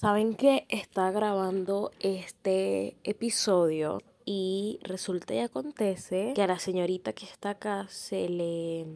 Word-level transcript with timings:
Saben 0.00 0.34
que 0.34 0.64
está 0.70 1.10
grabando 1.10 1.90
este 2.00 2.96
episodio 3.04 4.00
y 4.24 4.80
resulta 4.82 5.34
y 5.34 5.40
acontece 5.40 6.32
que 6.34 6.40
a 6.40 6.46
la 6.46 6.58
señorita 6.58 7.12
que 7.12 7.26
está 7.26 7.50
acá 7.50 7.86
se 7.90 8.30
le 8.30 8.86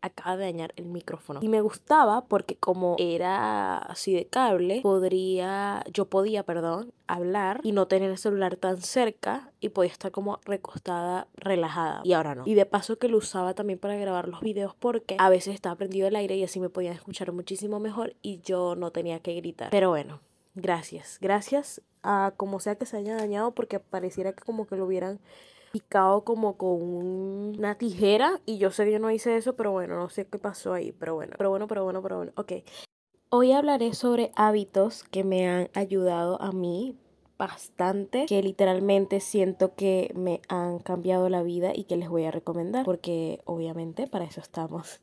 acaba 0.00 0.36
de 0.36 0.46
dañar 0.46 0.72
el 0.74 0.86
micrófono. 0.86 1.38
Y 1.44 1.48
me 1.48 1.60
gustaba 1.60 2.24
porque 2.24 2.56
como 2.56 2.96
era 2.98 3.78
así 3.78 4.12
de 4.12 4.26
cable, 4.26 4.80
podría, 4.82 5.84
yo 5.92 6.06
podía, 6.06 6.42
perdón, 6.42 6.92
hablar 7.06 7.60
y 7.62 7.70
no 7.70 7.86
tener 7.86 8.10
el 8.10 8.18
celular 8.18 8.56
tan 8.56 8.82
cerca 8.82 9.52
y 9.60 9.68
podía 9.68 9.92
estar 9.92 10.10
como 10.10 10.40
recostada, 10.44 11.28
relajada. 11.36 12.00
Y 12.02 12.14
ahora 12.14 12.34
no. 12.34 12.42
Y 12.46 12.54
de 12.54 12.66
paso 12.66 12.98
que 12.98 13.06
lo 13.06 13.18
usaba 13.18 13.54
también 13.54 13.78
para 13.78 13.94
grabar 13.94 14.26
los 14.26 14.40
videos 14.40 14.74
porque 14.74 15.14
a 15.20 15.28
veces 15.28 15.54
estaba 15.54 15.76
prendido 15.76 16.08
el 16.08 16.16
aire 16.16 16.34
y 16.34 16.42
así 16.42 16.58
me 16.58 16.68
podían 16.68 16.94
escuchar 16.94 17.30
muchísimo 17.30 17.78
mejor 17.78 18.16
y 18.22 18.40
yo 18.40 18.74
no 18.74 18.90
tenía 18.90 19.20
que 19.20 19.34
gritar. 19.34 19.70
Pero 19.70 19.90
bueno, 19.90 20.18
gracias. 20.60 21.18
Gracias 21.20 21.82
a 22.02 22.32
como 22.36 22.60
sea 22.60 22.76
que 22.76 22.86
se 22.86 22.96
haya 22.96 23.16
dañado 23.16 23.52
porque 23.52 23.80
pareciera 23.80 24.32
que 24.32 24.44
como 24.44 24.66
que 24.66 24.76
lo 24.76 24.86
hubieran 24.86 25.20
picado 25.72 26.24
como 26.24 26.56
con 26.56 26.82
una 26.82 27.76
tijera 27.76 28.40
y 28.46 28.58
yo 28.58 28.70
sé 28.70 28.84
que 28.84 28.92
yo 28.92 28.98
no 28.98 29.10
hice 29.10 29.36
eso, 29.36 29.56
pero 29.56 29.72
bueno, 29.72 29.96
no 29.96 30.08
sé 30.08 30.26
qué 30.26 30.38
pasó 30.38 30.72
ahí, 30.72 30.92
pero 30.92 31.14
bueno, 31.14 31.34
pero 31.36 31.50
bueno, 31.50 31.66
pero 31.66 31.84
bueno, 31.84 32.02
pero 32.02 32.16
bueno, 32.16 32.32
ok. 32.36 32.52
Hoy 33.30 33.52
hablaré 33.52 33.92
sobre 33.92 34.32
hábitos 34.36 35.04
que 35.04 35.22
me 35.22 35.48
han 35.48 35.68
ayudado 35.74 36.40
a 36.40 36.52
mí 36.52 36.96
bastante, 37.36 38.26
que 38.26 38.42
literalmente 38.42 39.20
siento 39.20 39.74
que 39.74 40.12
me 40.14 40.40
han 40.48 40.78
cambiado 40.78 41.28
la 41.28 41.42
vida 41.42 41.72
y 41.74 41.84
que 41.84 41.96
les 41.96 42.08
voy 42.08 42.24
a 42.24 42.30
recomendar, 42.30 42.84
porque 42.84 43.40
obviamente 43.44 44.06
para 44.06 44.24
eso 44.24 44.40
estamos. 44.40 45.00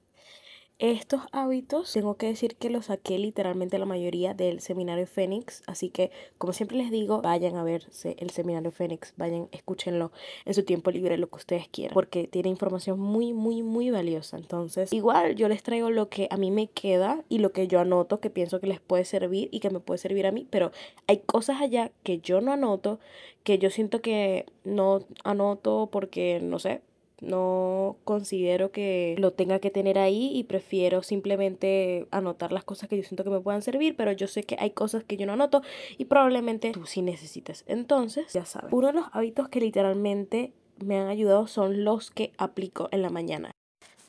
Estos 0.78 1.22
hábitos, 1.32 1.94
tengo 1.94 2.18
que 2.18 2.26
decir 2.28 2.58
que 2.58 2.70
los 2.70 2.88
saqué 2.88 3.18
literalmente 3.18 3.80
la 3.80 3.86
mayoría 3.86 4.34
del 4.34 4.60
seminario 4.60 5.08
Fénix, 5.08 5.64
así 5.68 5.90
que 5.90 6.12
como 6.38 6.52
siempre 6.52 6.76
les 6.76 6.92
digo, 6.92 7.22
vayan 7.22 7.56
a 7.56 7.64
verse 7.64 8.18
el 8.20 8.30
seminario 8.32 8.72
Fénix, 8.72 9.14
vayan, 9.16 9.48
escúchenlo 9.54 10.12
en 10.44 10.54
su 10.54 10.64
tiempo 10.64 10.92
libre, 10.92 11.18
lo 11.18 11.30
que 11.30 11.38
ustedes 11.38 11.70
quieran, 11.70 11.94
porque 11.94 12.28
tiene 12.28 12.50
información 12.50 13.00
muy, 13.00 13.32
muy, 13.32 13.64
muy 13.64 13.90
valiosa. 13.90 14.36
Entonces, 14.36 14.92
igual 14.92 15.36
yo 15.36 15.48
les 15.48 15.64
traigo 15.64 15.92
lo 15.92 16.10
que 16.10 16.28
a 16.30 16.36
mí 16.36 16.52
me 16.52 16.68
queda 16.68 17.24
y 17.30 17.38
lo 17.38 17.54
que 17.54 17.70
yo 17.70 17.80
anoto, 17.80 18.20
que 18.20 18.30
pienso 18.30 18.60
que 18.60 18.68
les 18.68 18.82
puede 18.82 19.06
servir 19.06 19.48
y 19.54 19.62
que 19.62 19.70
me 19.70 19.80
puede 19.80 20.00
servir 20.00 20.28
a 20.28 20.34
mí, 20.34 20.46
pero 20.50 20.74
hay 21.08 21.20
cosas 21.20 21.62
allá 21.62 21.94
que 22.04 22.20
yo 22.20 22.42
no 22.42 22.52
anoto, 22.52 23.00
que 23.46 23.60
yo 23.60 23.70
siento 23.70 24.02
que 24.02 24.46
no 24.66 25.06
anoto 25.24 25.88
porque, 25.90 26.42
no 26.44 26.60
sé, 26.60 26.82
no 27.22 27.98
considero 28.04 28.72
que 28.72 29.16
lo 29.18 29.34
tenga 29.34 29.60
que 29.60 29.72
tener 29.72 29.98
ahí 29.98 30.32
y 30.34 30.44
prefiero 30.44 31.04
simplemente 31.04 32.08
anotar 32.12 32.52
las 32.52 32.64
cosas 32.64 32.90
que 32.90 32.98
yo 32.98 33.04
siento 33.04 33.24
que 33.24 33.30
me 33.30 33.40
puedan 33.40 33.62
servir, 33.62 33.96
pero 33.96 34.12
yo 34.12 34.28
sé 34.28 34.44
que 34.44 34.58
hay 34.60 34.72
cosas 34.72 35.04
que 35.04 35.18
yo 35.18 35.26
no 35.26 35.34
anoto 35.34 35.62
y 35.98 36.06
probablemente 36.06 36.72
tú 36.72 36.86
sí 36.86 37.02
necesites. 37.02 37.64
Entonces, 37.68 38.32
ya 38.34 38.46
sabes, 38.46 38.72
uno 38.74 38.88
de 38.88 38.94
los 38.94 39.06
hábitos 39.12 39.50
que 39.50 39.60
literalmente 39.60 40.54
me 40.84 41.00
han 41.00 41.08
ayudado 41.08 41.48
son 41.48 41.84
los 41.84 42.12
que 42.12 42.34
aplico 42.38 42.90
en 42.92 43.02
la 43.02 43.10
mañana. 43.10 43.52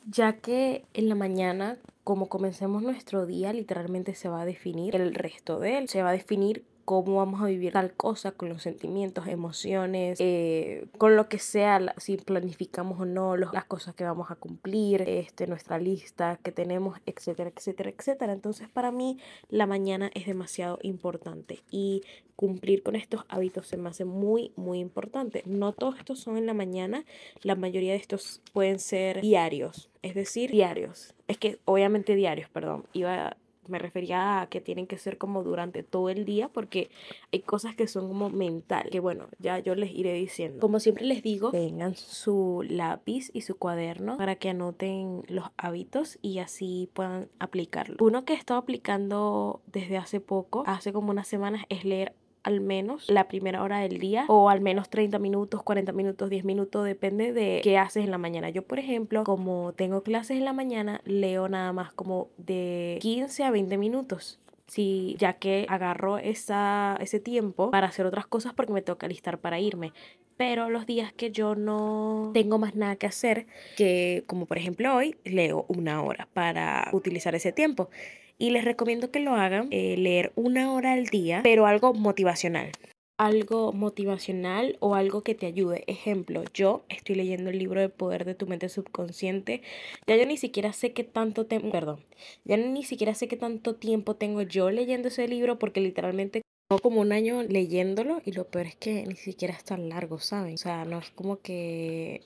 Ya 0.09 0.37
que 0.37 0.85
en 0.93 1.09
la 1.09 1.15
mañana, 1.15 1.77
como 2.03 2.29
comencemos 2.29 2.81
nuestro 2.81 3.25
día, 3.25 3.51
literalmente 3.51 4.15
se 4.15 4.29
va 4.29 4.41
a 4.41 4.45
definir 4.45 4.95
el 4.95 5.13
resto 5.13 5.59
de 5.59 5.77
él. 5.77 5.89
Se 5.89 6.01
va 6.01 6.09
a 6.09 6.13
definir 6.13 6.63
cómo 6.87 7.17
vamos 7.17 7.41
a 7.41 7.47
vivir 7.47 7.73
tal 7.73 7.91
cosa 7.91 8.31
con 8.31 8.47
los 8.47 8.61
sentimientos, 8.61 9.27
emociones, 9.27 10.17
eh, 10.21 10.87
con 10.97 11.17
lo 11.17 11.27
que 11.27 11.37
sea, 11.37 11.93
si 11.97 12.15
planificamos 12.15 13.01
o 13.01 13.05
no 13.05 13.35
las 13.35 13.65
cosas 13.65 13.93
que 13.93 14.05
vamos 14.05 14.31
a 14.31 14.35
cumplir, 14.35 15.01
este, 15.01 15.47
nuestra 15.47 15.79
lista 15.79 16.39
que 16.41 16.53
tenemos, 16.53 16.97
etcétera, 17.05 17.51
etcétera, 17.53 17.89
etcétera. 17.89 18.31
Entonces 18.31 18.69
para 18.69 18.93
mí 18.93 19.19
la 19.49 19.67
mañana 19.67 20.09
es 20.13 20.27
demasiado 20.27 20.79
importante 20.81 21.61
y 21.69 22.03
cumplir 22.37 22.83
con 22.83 22.95
estos 22.95 23.25
hábitos 23.27 23.67
se 23.67 23.75
me 23.75 23.89
hace 23.89 24.05
muy, 24.05 24.53
muy 24.55 24.79
importante. 24.79 25.43
No 25.45 25.73
todos 25.73 25.97
estos 25.97 26.21
son 26.21 26.37
en 26.37 26.45
la 26.45 26.53
mañana, 26.53 27.03
la 27.41 27.55
mayoría 27.55 27.91
de 27.91 27.97
estos 27.97 28.41
pueden 28.53 28.79
ser 28.79 29.19
diarios, 29.19 29.89
es 30.03 30.15
decir, 30.15 30.51
diarios. 30.51 31.15
Es 31.27 31.37
que 31.37 31.59
obviamente 31.65 32.15
diarios, 32.15 32.49
perdón, 32.49 32.85
iba 32.93 33.35
me 33.69 33.79
refería 33.79 34.41
a 34.41 34.47
que 34.47 34.61
tienen 34.61 34.87
que 34.87 34.97
ser 34.97 35.17
como 35.17 35.43
durante 35.43 35.83
todo 35.83 36.09
el 36.09 36.25
día 36.25 36.49
porque 36.49 36.89
hay 37.31 37.41
cosas 37.41 37.75
que 37.75 37.87
son 37.87 38.07
como 38.07 38.29
mental, 38.29 38.89
que 38.91 38.99
bueno, 38.99 39.27
ya 39.39 39.59
yo 39.59 39.75
les 39.75 39.91
iré 39.91 40.13
diciendo. 40.13 40.59
Como 40.59 40.79
siempre 40.79 41.05
les 41.05 41.23
digo, 41.23 41.51
tengan 41.51 41.95
su 41.95 42.63
lápiz 42.67 43.29
y 43.33 43.41
su 43.41 43.57
cuaderno 43.57 44.17
para 44.17 44.35
que 44.35 44.49
anoten 44.49 45.23
los 45.27 45.45
hábitos 45.57 46.19
y 46.21 46.39
así 46.39 46.89
puedan 46.93 47.29
aplicarlo. 47.39 47.97
Uno 47.99 48.25
que 48.25 48.33
he 48.33 48.37
estado 48.37 48.59
aplicando 48.59 49.61
desde 49.67 49.97
hace 49.97 50.19
poco, 50.19 50.63
hace 50.65 50.93
como 50.93 51.11
unas 51.11 51.27
semanas, 51.27 51.65
es 51.69 51.85
leer 51.85 52.13
al 52.47 52.61
menos 52.61 53.09
la 53.09 53.27
primera 53.27 53.61
hora 53.61 53.79
del 53.79 53.99
día 53.99 54.23
o 54.29 54.49
al 54.49 54.61
menos 54.61 54.89
30 54.89 55.19
minutos, 55.19 55.63
40 55.63 55.91
minutos, 55.91 56.29
10 56.29 56.45
minutos, 56.45 56.85
depende 56.85 57.33
de 57.33 57.59
qué 57.61 57.77
haces 57.77 58.05
en 58.05 58.11
la 58.11 58.17
mañana. 58.17 58.49
Yo, 58.49 58.63
por 58.63 58.79
ejemplo, 58.79 59.25
como 59.25 59.73
tengo 59.73 60.01
clases 60.01 60.37
en 60.37 60.45
la 60.45 60.53
mañana, 60.53 61.01
leo 61.03 61.49
nada 61.49 61.73
más 61.73 61.91
como 61.91 62.29
de 62.37 62.99
15 63.01 63.43
a 63.43 63.51
20 63.51 63.77
minutos. 63.77 64.39
Sí, 64.67 65.15
ya 65.19 65.33
que 65.33 65.65
agarro 65.69 66.17
esa, 66.17 66.97
ese 67.01 67.19
tiempo 67.19 67.69
para 67.71 67.87
hacer 67.87 68.05
otras 68.05 68.27
cosas 68.27 68.53
porque 68.53 68.73
me 68.73 68.81
toca 68.81 69.07
listar 69.07 69.39
para 69.39 69.59
irme 69.59 69.93
pero 70.37 70.69
los 70.69 70.85
días 70.85 71.11
que 71.13 71.31
yo 71.31 71.55
no 71.55 72.29
tengo 72.31 72.59
más 72.59 72.75
nada 72.75 72.95
que 72.95 73.07
hacer, 73.07 73.47
que 73.75 74.23
como 74.27 74.45
por 74.45 74.59
ejemplo 74.59 74.95
hoy, 74.95 75.15
leo 75.23 75.65
una 75.67 76.03
hora 76.03 76.27
para 76.31 76.89
utilizar 76.93 77.33
ese 77.33 77.51
tiempo. 77.51 77.89
Y 78.37 78.51
les 78.51 78.63
recomiendo 78.63 79.09
que 79.11 79.19
lo 79.19 79.35
hagan, 79.35 79.67
eh, 79.71 79.97
leer 79.97 80.31
una 80.35 80.71
hora 80.71 80.93
al 80.93 81.05
día, 81.05 81.41
pero 81.43 81.65
algo 81.65 81.93
motivacional. 81.93 82.71
Algo 83.17 83.73
motivacional 83.73 84.77
o 84.79 84.93
algo 84.93 85.23
que 85.23 85.33
te 85.33 85.47
ayude. 85.47 85.83
Ejemplo, 85.87 86.43
yo 86.53 86.85
estoy 86.87 87.15
leyendo 87.15 87.49
el 87.49 87.57
libro 87.57 87.81
de 87.81 87.89
poder 87.89 88.25
de 88.25 88.35
tu 88.35 88.45
mente 88.45 88.69
subconsciente. 88.69 89.63
Ya 90.05 90.17
yo 90.17 90.25
ni 90.27 90.37
siquiera 90.37 90.71
sé 90.71 90.93
qué 90.93 91.03
tanto 91.03 91.47
tengo, 91.47 91.71
perdón, 91.71 91.99
ya 92.45 92.57
ni 92.57 92.83
siquiera 92.83 93.15
sé 93.15 93.27
qué 93.27 93.37
tanto 93.37 93.75
tiempo 93.75 94.15
tengo 94.15 94.43
yo 94.43 94.69
leyendo 94.69 95.07
ese 95.07 95.27
libro 95.27 95.57
porque 95.57 95.81
literalmente 95.81 96.43
tengo 96.69 96.79
como 96.79 97.01
un 97.01 97.11
año 97.11 97.41
leyéndolo 97.41 98.21
y 98.23 98.33
lo 98.33 98.45
peor 98.45 98.67
es 98.67 98.75
que 98.75 99.03
ni 99.07 99.15
siquiera 99.15 99.55
es 99.55 99.63
tan 99.63 99.89
largo, 99.89 100.19
¿saben? 100.19 100.53
O 100.53 100.57
sea, 100.57 100.85
no 100.85 100.99
es 100.99 101.09
como 101.09 101.41
que 101.41 102.21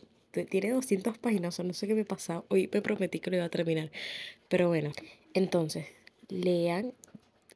tiene 0.49 0.71
200 0.71 1.17
páginas, 1.17 1.59
o 1.59 1.63
no 1.63 1.73
sé 1.73 1.87
qué 1.87 1.93
me 1.93 2.05
pasa. 2.05 2.43
Hoy 2.49 2.69
me 2.73 2.81
prometí 2.81 3.19
que 3.19 3.29
lo 3.29 3.37
iba 3.37 3.45
a 3.45 3.49
terminar. 3.49 3.91
Pero 4.47 4.67
bueno, 4.67 4.91
entonces, 5.33 5.85
lean 6.31 6.93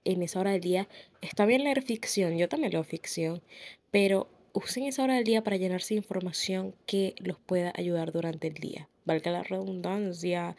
en 0.04 0.22
esa 0.22 0.40
hora 0.40 0.52
del 0.52 0.62
día. 0.62 0.88
Está 1.22 1.46
bien 1.46 1.64
leer 1.64 1.82
ficción, 1.82 2.38
yo 2.38 2.48
también 2.48 2.74
leo 2.74 2.84
ficción, 2.84 3.42
pero 3.92 4.28
usen 4.54 4.84
esa 4.84 5.04
hora 5.04 5.16
del 5.16 5.24
día 5.24 5.44
para 5.44 5.58
llenarse 5.58 5.94
de 5.94 6.00
información 6.00 6.76
que 6.86 7.16
los 7.18 7.40
pueda 7.40 7.74
ayudar 7.76 8.12
durante 8.12 8.48
el 8.48 8.54
día. 8.54 8.88
Valga 9.06 9.32
la 9.32 9.44
redundancia, 9.44 10.56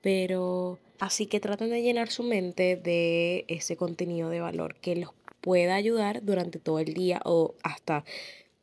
pero 0.00 0.78
así 0.98 1.26
que 1.26 1.40
traten 1.40 1.70
de 1.70 1.82
llenar 1.82 2.10
su 2.10 2.22
mente 2.22 2.76
de 2.76 3.44
ese 3.48 3.76
contenido 3.76 4.30
de 4.30 4.40
valor 4.40 4.76
que 4.76 4.96
los 4.96 5.10
pueda 5.40 5.76
ayudar 5.76 6.24
durante 6.24 6.58
todo 6.58 6.80
el 6.80 6.92
día 6.92 7.20
o 7.24 7.54
hasta 7.62 8.04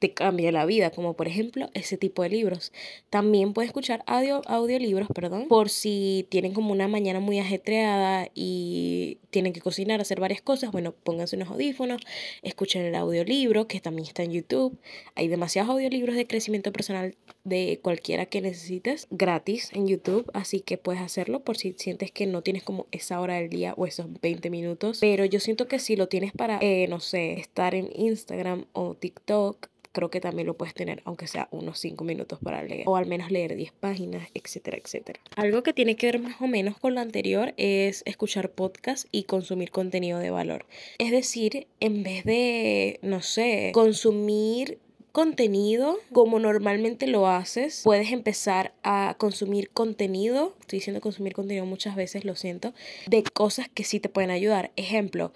te 0.04 0.14
cambia 0.14 0.52
la 0.52 0.66
vida, 0.66 0.90
como 0.90 1.14
por 1.14 1.30
ejemplo 1.30 1.70
ese 1.74 1.96
tipo 1.96 2.24
de 2.24 2.30
libros. 2.30 2.74
También 3.10 3.54
puedes 3.54 3.70
escuchar 3.70 4.04
audio, 4.06 4.42
audiolibros, 4.48 5.08
perdón, 5.16 5.48
por 5.48 5.70
si 5.70 6.28
tienen 6.28 6.54
como 6.54 6.74
una 6.74 6.90
mañana 6.90 7.22
muy 7.22 7.40
ajetreada 7.40 8.28
y 8.36 9.20
tienen 9.30 9.54
que 9.54 9.62
cocinar, 9.62 10.02
hacer 10.02 10.20
varias 10.20 10.42
cosas, 10.42 10.74
bueno, 10.74 10.92
pónganse 10.92 11.38
unos 11.38 11.48
audífonos, 11.48 12.02
escuchen 12.42 12.82
el 12.82 12.96
audiolibro, 12.96 13.66
que 13.66 13.80
también 13.80 14.06
está 14.06 14.24
en 14.24 14.34
YouTube. 14.34 14.78
Hay 15.16 15.30
demasiados 15.30 15.72
audiolibros 15.72 16.18
de 16.18 16.28
crecimiento 16.28 16.74
personal 16.74 17.16
de 17.46 17.80
cualquiera 17.82 18.26
que 18.26 18.42
necesites 18.42 19.08
gratis 19.10 19.70
en 19.72 19.88
YouTube, 19.88 20.30
así 20.34 20.60
que 20.60 20.78
puedes 20.78 21.02
hacerlo 21.02 21.46
por 21.46 21.56
si 21.56 21.76
sientes 21.78 22.12
que 22.12 22.26
no 22.26 22.42
tienes 22.42 22.64
como 22.64 22.88
esa 22.92 23.22
hora 23.22 23.36
del 23.36 23.48
día 23.48 23.74
o 23.78 23.86
esos 23.86 24.08
20 24.22 24.50
minutos, 24.50 24.98
pero 25.00 25.24
yo 25.24 25.40
siento 25.40 25.70
que 25.70 25.80
si 25.80 25.96
lo 25.96 26.10
tienes 26.10 26.34
para, 26.34 26.60
eh, 26.62 26.88
no 26.90 27.00
sé, 27.00 27.40
estar 27.40 27.74
en 27.74 27.90
Instagram 27.96 28.66
o 28.74 28.96
TikTok, 28.96 29.72
creo 29.94 30.10
que 30.10 30.20
también 30.20 30.48
lo 30.48 30.56
puedes 30.56 30.74
tener, 30.74 31.02
aunque 31.06 31.28
sea 31.28 31.48
unos 31.52 31.80
5 31.80 32.04
minutos 32.04 32.40
para 32.44 32.62
leer, 32.64 32.84
o 32.88 32.98
al 32.98 33.06
menos 33.06 33.32
leer 33.32 33.56
10 33.56 33.72
páginas, 33.72 34.28
etcétera, 34.34 34.78
etcétera. 34.78 35.20
Algo 35.38 35.64
que 35.64 35.72
tiene 35.72 35.96
que 35.96 36.08
ver 36.08 36.20
más 36.20 36.42
o 36.42 36.48
menos 36.48 36.78
con 36.78 36.96
lo 36.96 37.00
anterior 37.00 37.54
es 37.58 38.04
escuchar 38.06 38.52
podcast 38.52 39.08
y 39.12 39.24
consumir 39.24 39.72
contenido 39.72 40.20
de 40.20 40.32
valor. 40.32 40.66
Es 40.98 41.12
decir, 41.12 41.68
en 41.80 42.04
vez 42.04 42.26
de, 42.26 43.00
no 43.02 43.22
sé, 43.22 43.72
consumir 43.74 44.80
contenido 45.14 46.00
como 46.12 46.40
normalmente 46.40 47.06
lo 47.06 47.28
haces, 47.28 47.82
puedes 47.84 48.12
empezar 48.12 48.74
a 48.82 49.16
consumir 49.20 49.70
contenido, 49.70 50.56
estoy 50.60 50.80
diciendo 50.80 51.02
consumir 51.02 51.34
contenido 51.34 51.68
muchas 51.68 51.96
veces, 51.96 52.26
lo 52.26 52.36
siento, 52.36 52.74
de 53.06 53.24
cosas 53.24 53.70
que 53.70 53.84
sí 53.84 54.00
te 54.00 54.10
pueden 54.10 54.32
ayudar. 54.32 54.72
Ejemplo, 54.76 55.32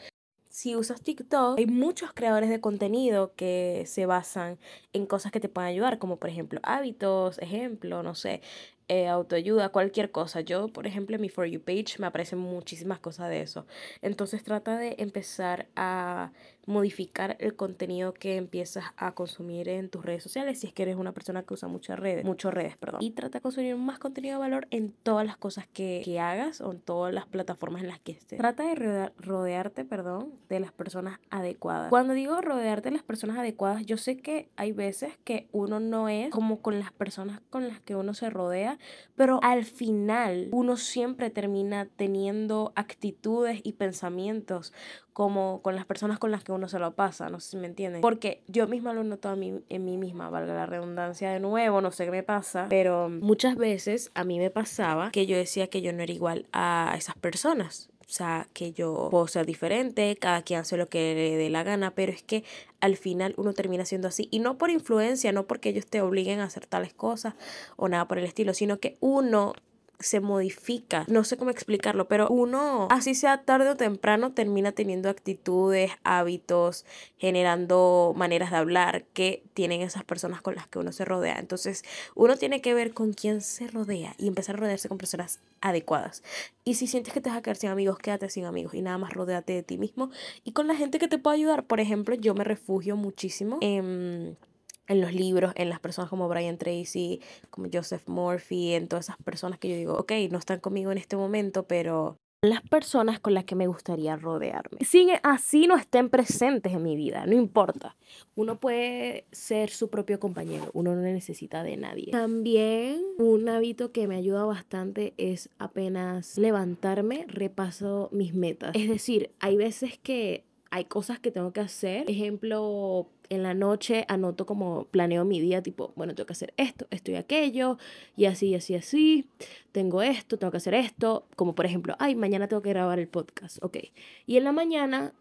si 0.57 0.75
usas 0.75 1.03
TikTok, 1.03 1.59
hay 1.59 1.67
muchos 1.67 2.13
creadores 2.13 2.49
de 2.49 2.59
contenido 2.59 3.35
que 3.35 3.83
se 3.85 4.07
basan 4.07 4.57
en 4.91 5.05
cosas 5.05 5.31
que 5.31 5.39
te 5.39 5.49
pueden 5.49 5.69
ayudar, 5.69 5.99
como 5.99 6.17
por 6.17 6.31
ejemplo 6.31 6.59
hábitos, 6.63 7.37
ejemplo, 7.37 8.01
no 8.01 8.15
sé, 8.15 8.41
eh, 8.87 9.07
autoayuda, 9.07 9.69
cualquier 9.69 10.11
cosa. 10.11 10.41
Yo, 10.41 10.69
por 10.69 10.87
ejemplo, 10.87 11.15
en 11.15 11.21
mi 11.21 11.29
For 11.29 11.45
You 11.45 11.61
page 11.61 11.95
me 11.99 12.07
aparecen 12.07 12.39
muchísimas 12.39 12.99
cosas 12.99 13.29
de 13.29 13.41
eso. 13.41 13.65
Entonces 14.01 14.43
trata 14.43 14.77
de 14.77 14.95
empezar 14.99 15.67
a 15.75 16.31
modificar 16.67 17.37
el 17.39 17.55
contenido 17.55 18.13
que 18.13 18.35
empiezas 18.35 18.83
a 18.97 19.13
consumir 19.13 19.69
en 19.69 19.89
tus 19.89 20.03
redes 20.03 20.21
sociales 20.21 20.59
si 20.59 20.67
es 20.67 20.73
que 20.73 20.83
eres 20.83 20.97
una 20.97 21.13
persona 21.13 21.43
que 21.43 21.53
usa 21.53 21.69
muchas 21.69 21.97
redes, 21.97 22.25
muchas 22.25 22.53
redes, 22.53 22.75
perdón. 22.75 23.01
Y 23.01 23.11
trata 23.11 23.37
de 23.37 23.41
consumir 23.41 23.75
más 23.77 23.99
contenido 23.99 24.35
de 24.35 24.39
valor 24.39 24.67
en 24.69 24.91
todas 24.91 25.25
las 25.25 25.37
cosas 25.37 25.65
que, 25.67 26.01
que 26.03 26.19
hagas 26.19 26.59
o 26.59 26.71
en 26.71 26.81
todas 26.81 27.13
las 27.13 27.25
plataformas 27.25 27.81
en 27.83 27.87
las 27.87 27.99
que 28.01 28.11
estés. 28.11 28.37
Trata 28.37 28.63
de 28.63 29.11
rodearte, 29.17 29.85
perdón, 29.85 30.33
de 30.49 30.59
las 30.59 30.73
personas 30.73 31.19
adecuadas. 31.29 31.89
Cuando 31.89 32.13
digo 32.13 32.41
rodearte 32.41 32.89
de 32.89 32.95
las 32.95 33.03
personas 33.03 33.37
adecuadas, 33.37 33.85
yo 33.85 33.95
sé 33.95 34.17
que 34.17 34.49
hay 34.57 34.73
veces 34.73 35.13
que 35.23 35.47
uno 35.53 35.79
no 35.79 36.09
es 36.09 36.29
como 36.31 36.61
con 36.61 36.79
las 36.79 36.91
personas 36.91 37.41
con 37.49 37.69
las 37.69 37.79
que 37.79 37.95
uno 37.95 38.13
se 38.13 38.29
rodea, 38.29 38.76
pero 39.15 39.39
al 39.43 39.65
final 39.65 40.49
uno 40.51 40.77
siempre 40.77 41.29
termina 41.29 41.85
teniendo 41.85 42.73
actitudes 42.75 43.61
y 43.63 43.73
pensamientos 43.73 44.73
como 45.13 45.61
con 45.63 45.75
las 45.75 45.85
personas 45.85 46.19
con 46.19 46.29
las 46.29 46.43
que 46.43 46.51
uno 46.51 46.67
se 46.67 46.77
lo 46.77 46.93
pasa, 46.93 47.29
no 47.29 47.39
sé 47.39 47.51
si 47.51 47.57
me 47.57 47.65
entienden. 47.65 48.01
Porque 48.01 48.43
yo 48.47 48.67
misma 48.67 48.93
lo 48.93 49.03
noto 49.03 49.29
a 49.29 49.35
mí, 49.35 49.61
en 49.69 49.85
mí 49.85 49.97
misma, 49.97 50.29
valga 50.29 50.53
la 50.53 50.67
redundancia 50.67 51.31
de 51.31 51.39
nuevo, 51.39 51.81
no 51.81 51.91
sé 51.91 52.05
qué 52.05 52.11
me 52.11 52.23
pasa, 52.23 52.67
pero 52.69 53.09
muchas 53.09 53.55
veces 53.55 54.11
a 54.13 54.23
mí 54.23 54.37
me 54.37 54.51
pasaba 54.51 55.11
que 55.11 55.25
yo 55.25 55.35
decía 55.35 55.67
que 55.67 55.81
yo 55.81 55.91
no 55.91 56.03
era 56.03 56.13
igual 56.13 56.45
a 56.53 56.93
esas 56.97 57.15
personas. 57.15 57.89
O 58.07 58.09
sea, 58.09 58.47
que 58.53 58.71
yo 58.71 59.09
puedo 59.11 59.27
ser 59.27 59.45
diferente, 59.45 60.15
cada 60.15 60.41
quien 60.41 60.61
hace 60.61 60.77
lo 60.77 60.87
que 60.87 61.13
le 61.13 61.35
dé 61.35 61.49
la 61.49 61.63
gana, 61.63 61.91
pero 61.91 62.13
es 62.13 62.23
que 62.23 62.45
al 62.79 62.95
final 62.95 63.33
uno 63.35 63.53
termina 63.53 63.83
siendo 63.83 64.07
así. 64.07 64.29
Y 64.31 64.39
no 64.39 64.57
por 64.57 64.69
influencia, 64.69 65.33
no 65.33 65.45
porque 65.45 65.69
ellos 65.69 65.87
te 65.87 66.01
obliguen 66.01 66.39
a 66.39 66.45
hacer 66.45 66.65
tales 66.65 66.93
cosas 66.93 67.33
o 67.75 67.89
nada 67.89 68.07
por 68.07 68.17
el 68.17 68.23
estilo, 68.23 68.53
sino 68.53 68.79
que 68.79 68.95
uno 69.01 69.53
se 69.99 70.19
modifica. 70.19 71.05
No 71.07 71.23
sé 71.23 71.37
cómo 71.37 71.49
explicarlo, 71.49 72.07
pero 72.07 72.27
uno, 72.29 72.87
así 72.91 73.15
sea 73.15 73.43
tarde 73.43 73.69
o 73.69 73.75
temprano, 73.75 74.33
termina 74.33 74.71
teniendo 74.71 75.09
actitudes, 75.09 75.91
hábitos, 76.03 76.85
generando 77.17 78.13
maneras 78.15 78.51
de 78.51 78.57
hablar 78.57 79.05
que 79.13 79.43
tienen 79.53 79.81
esas 79.81 80.03
personas 80.03 80.41
con 80.41 80.55
las 80.55 80.67
que 80.67 80.79
uno 80.79 80.91
se 80.91 81.05
rodea. 81.05 81.37
Entonces, 81.39 81.83
uno 82.15 82.37
tiene 82.37 82.61
que 82.61 82.73
ver 82.73 82.93
con 82.93 83.13
quién 83.13 83.41
se 83.41 83.67
rodea 83.67 84.13
y 84.17 84.27
empezar 84.27 84.55
a 84.55 84.59
rodearse 84.59 84.89
con 84.89 84.97
personas 84.97 85.39
adecuadas. 85.61 86.23
Y 86.63 86.75
si 86.75 86.87
sientes 86.87 87.13
que 87.13 87.21
te 87.21 87.29
vas 87.29 87.37
a 87.39 87.41
quedar 87.41 87.57
sin 87.57 87.69
amigos, 87.69 87.97
quédate 87.97 88.29
sin 88.29 88.45
amigos 88.45 88.73
y 88.73 88.81
nada 88.81 88.97
más 88.97 89.13
rodéate 89.13 89.53
de 89.53 89.63
ti 89.63 89.77
mismo 89.77 90.11
y 90.43 90.51
con 90.51 90.67
la 90.67 90.75
gente 90.75 90.99
que 90.99 91.07
te 91.07 91.17
pueda 91.17 91.35
ayudar. 91.35 91.65
Por 91.65 91.79
ejemplo, 91.79 92.15
yo 92.15 92.35
me 92.35 92.43
refugio 92.43 92.95
muchísimo 92.95 93.57
en 93.61 94.37
en 94.87 95.01
los 95.01 95.13
libros, 95.13 95.53
en 95.55 95.69
las 95.69 95.79
personas 95.79 96.09
como 96.09 96.27
Brian 96.27 96.57
Tracy, 96.57 97.21
como 97.49 97.67
Joseph 97.71 98.07
Murphy, 98.07 98.73
en 98.73 98.87
todas 98.87 99.05
esas 99.05 99.17
personas 99.17 99.59
que 99.59 99.69
yo 99.69 99.75
digo, 99.75 99.93
ok, 99.95 100.13
no 100.31 100.37
están 100.37 100.59
conmigo 100.59 100.91
en 100.91 100.97
este 100.97 101.17
momento, 101.17 101.63
pero 101.63 102.17
las 102.41 102.61
personas 102.61 103.19
con 103.19 103.33
las 103.33 103.45
que 103.45 103.55
me 103.55 103.65
gustaría 103.65 104.15
rodearme. 104.15 104.77
Sin 104.85 105.09
así 105.23 105.65
no 105.65 105.75
estén 105.75 106.09
presentes 106.09 106.71
en 106.71 106.83
mi 106.83 106.95
vida, 106.95 107.25
no 107.25 107.33
importa. 107.33 107.95
Uno 108.35 108.59
puede 108.59 109.25
ser 109.31 109.71
su 109.71 109.89
propio 109.89 110.19
compañero, 110.19 110.69
uno 110.73 110.95
no 110.95 111.01
necesita 111.01 111.63
de 111.63 111.77
nadie. 111.77 112.11
También 112.11 113.01
un 113.17 113.49
hábito 113.49 113.91
que 113.91 114.07
me 114.07 114.15
ayuda 114.15 114.45
bastante 114.45 115.15
es 115.17 115.49
apenas 115.57 116.37
levantarme, 116.37 117.25
repaso 117.27 118.09
mis 118.11 118.35
metas. 118.35 118.75
Es 118.75 118.87
decir, 118.87 119.31
hay 119.39 119.57
veces 119.57 119.97
que 119.97 120.45
hay 120.69 120.85
cosas 120.85 121.19
que 121.19 121.31
tengo 121.31 121.53
que 121.53 121.61
hacer. 121.61 122.09
Ejemplo, 122.09 123.07
en 123.29 123.43
la 123.43 123.53
noche 123.53 124.05
anoto 124.07 124.45
como 124.45 124.85
planeo 124.85 125.25
mi 125.25 125.39
día, 125.39 125.61
tipo, 125.61 125.93
bueno, 125.95 126.15
tengo 126.15 126.27
que 126.27 126.33
hacer 126.33 126.53
esto, 126.57 126.87
esto 126.89 127.11
y 127.11 127.15
aquello, 127.15 127.77
y 128.15 128.25
así, 128.25 128.55
así, 128.55 128.75
así. 128.75 129.29
Tengo 129.71 130.01
esto, 130.01 130.37
tengo 130.37 130.51
que 130.51 130.57
hacer 130.57 130.73
esto. 130.73 131.27
Como 131.35 131.55
por 131.55 131.65
ejemplo, 131.65 131.95
ay, 131.99 132.15
mañana 132.15 132.47
tengo 132.47 132.61
que 132.61 132.69
grabar 132.69 132.99
el 132.99 133.07
podcast, 133.07 133.63
ok. 133.63 133.77
Y 134.25 134.37
en 134.37 134.43
la 134.43 134.51
mañana 134.51 135.13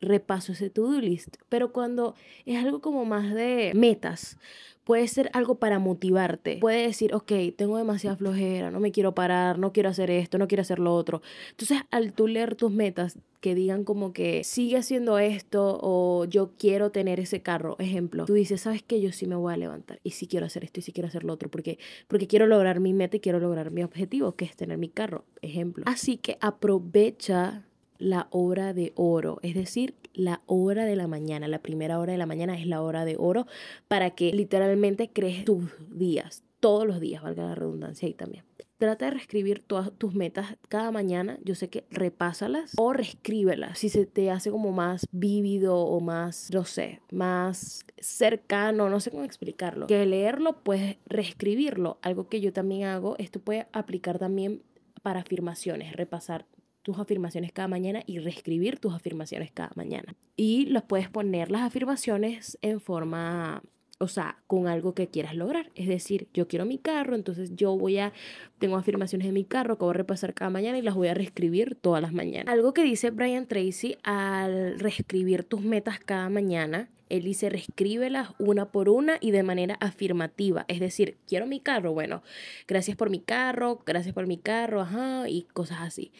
repaso 0.00 0.52
ese 0.52 0.70
to-do 0.70 1.00
list. 1.00 1.36
Pero 1.48 1.72
cuando 1.72 2.14
es 2.46 2.62
algo 2.62 2.80
como 2.80 3.04
más 3.04 3.32
de 3.34 3.72
metas, 3.74 4.38
puede 4.84 5.08
ser 5.08 5.30
algo 5.32 5.56
para 5.56 5.78
motivarte. 5.78 6.58
Puede 6.60 6.86
decir, 6.86 7.14
ok, 7.14 7.32
tengo 7.56 7.78
demasiada 7.78 8.16
flojera, 8.16 8.70
no 8.70 8.80
me 8.80 8.92
quiero 8.92 9.14
parar, 9.14 9.58
no 9.58 9.72
quiero 9.72 9.88
hacer 9.88 10.10
esto, 10.10 10.38
no 10.38 10.48
quiero 10.48 10.62
hacer 10.62 10.78
lo 10.78 10.94
otro. 10.94 11.22
Entonces, 11.50 11.78
al 11.90 12.12
tú 12.12 12.28
leer 12.28 12.54
tus 12.54 12.70
metas, 12.70 13.18
que 13.44 13.54
digan 13.54 13.84
como 13.84 14.14
que 14.14 14.42
sigue 14.42 14.78
haciendo 14.78 15.18
esto 15.18 15.78
o 15.82 16.24
yo 16.24 16.52
quiero 16.56 16.90
tener 16.92 17.20
ese 17.20 17.42
carro, 17.42 17.76
ejemplo, 17.78 18.24
tú 18.24 18.32
dices, 18.32 18.62
sabes 18.62 18.82
que 18.82 19.02
yo 19.02 19.12
sí 19.12 19.26
me 19.26 19.36
voy 19.36 19.52
a 19.52 19.58
levantar 19.58 20.00
y 20.02 20.12
sí 20.12 20.26
quiero 20.26 20.46
hacer 20.46 20.64
esto 20.64 20.80
y 20.80 20.82
sí 20.82 20.92
quiero 20.92 21.08
hacer 21.08 21.24
lo 21.24 21.34
otro, 21.34 21.50
porque, 21.50 21.78
porque 22.08 22.26
quiero 22.26 22.46
lograr 22.46 22.80
mi 22.80 22.94
meta 22.94 23.18
y 23.18 23.20
quiero 23.20 23.40
lograr 23.40 23.70
mi 23.70 23.82
objetivo, 23.82 24.34
que 24.34 24.46
es 24.46 24.56
tener 24.56 24.78
mi 24.78 24.88
carro, 24.88 25.26
ejemplo. 25.42 25.84
Así 25.86 26.16
que 26.16 26.38
aprovecha 26.40 27.66
la 27.98 28.28
hora 28.30 28.72
de 28.72 28.94
oro, 28.96 29.40
es 29.42 29.54
decir, 29.54 29.94
la 30.14 30.40
hora 30.46 30.86
de 30.86 30.96
la 30.96 31.06
mañana. 31.06 31.46
La 31.46 31.60
primera 31.60 31.98
hora 31.98 32.12
de 32.12 32.18
la 32.18 32.24
mañana 32.24 32.58
es 32.58 32.66
la 32.66 32.80
hora 32.80 33.04
de 33.04 33.16
oro 33.18 33.46
para 33.88 34.12
que 34.12 34.32
literalmente 34.32 35.10
crees 35.12 35.44
tus 35.44 35.64
días, 35.90 36.44
todos 36.60 36.86
los 36.86 36.98
días, 36.98 37.22
valga 37.22 37.44
la 37.44 37.54
redundancia 37.54 38.06
ahí 38.06 38.14
también. 38.14 38.42
Trata 38.84 39.06
de 39.06 39.12
reescribir 39.12 39.60
todas 39.60 39.90
tus 39.96 40.14
metas 40.14 40.58
cada 40.68 40.90
mañana. 40.90 41.38
Yo 41.42 41.54
sé 41.54 41.70
que 41.70 41.86
repásalas 41.88 42.74
o 42.76 42.92
reescríbelas 42.92 43.78
si 43.78 43.88
se 43.88 44.04
te 44.04 44.30
hace 44.30 44.50
como 44.50 44.72
más 44.72 45.06
vívido 45.10 45.78
o 45.78 46.00
más, 46.00 46.50
no 46.52 46.66
sé, 46.66 47.00
más 47.10 47.86
cercano, 47.96 48.90
no 48.90 49.00
sé 49.00 49.10
cómo 49.10 49.24
explicarlo. 49.24 49.86
Que 49.86 50.04
leerlo, 50.04 50.62
pues 50.62 50.98
reescribirlo. 51.06 51.96
Algo 52.02 52.28
que 52.28 52.42
yo 52.42 52.52
también 52.52 52.84
hago, 52.84 53.16
esto 53.16 53.40
puede 53.40 53.68
aplicar 53.72 54.18
también 54.18 54.62
para 55.00 55.20
afirmaciones, 55.20 55.96
repasar 55.96 56.44
tus 56.82 56.98
afirmaciones 56.98 57.52
cada 57.52 57.68
mañana 57.68 58.02
y 58.04 58.18
reescribir 58.18 58.78
tus 58.80 58.92
afirmaciones 58.92 59.50
cada 59.50 59.70
mañana. 59.76 60.14
Y 60.36 60.66
los 60.66 60.82
puedes 60.82 61.08
poner 61.08 61.50
las 61.50 61.62
afirmaciones 61.62 62.58
en 62.60 62.82
forma, 62.82 63.62
o 63.98 64.08
sea, 64.08 64.38
con 64.46 64.66
algo 64.66 64.94
que 64.94 65.08
quieras 65.08 65.34
lograr. 65.34 65.70
Es 65.74 65.88
decir, 65.88 66.28
yo 66.34 66.48
quiero 66.48 66.64
mi 66.64 66.78
carro, 66.78 67.14
entonces 67.14 67.54
yo 67.54 67.76
voy 67.76 67.98
a, 67.98 68.12
tengo 68.58 68.76
afirmaciones 68.76 69.28
en 69.28 69.34
mi 69.34 69.44
carro 69.44 69.78
que 69.78 69.84
voy 69.84 69.94
a 69.94 69.98
repasar 69.98 70.34
cada 70.34 70.50
mañana 70.50 70.78
y 70.78 70.82
las 70.82 70.94
voy 70.94 71.08
a 71.08 71.14
reescribir 71.14 71.76
todas 71.76 72.02
las 72.02 72.12
mañanas. 72.12 72.52
Algo 72.52 72.74
que 72.74 72.82
dice 72.82 73.10
Brian 73.10 73.46
Tracy 73.46 73.96
al 74.02 74.78
reescribir 74.78 75.44
tus 75.44 75.62
metas 75.62 76.00
cada 76.00 76.28
mañana 76.28 76.88
él 77.10 77.22
dice, 77.22 77.50
reescríbelas 77.50 78.30
una 78.38 78.72
por 78.72 78.88
una 78.88 79.18
y 79.20 79.30
de 79.30 79.42
manera 79.42 79.76
afirmativa. 79.80 80.64
Es 80.68 80.80
decir, 80.80 81.18
quiero 81.28 81.46
mi 81.46 81.60
carro, 81.60 81.92
bueno, 81.92 82.22
gracias 82.66 82.96
por 82.96 83.10
mi 83.10 83.20
carro, 83.20 83.82
gracias 83.86 84.14
por 84.14 84.26
mi 84.26 84.38
carro, 84.38 84.80
ajá, 84.80 85.28
y 85.28 85.42
cosas 85.52 85.78
así. 85.82 86.12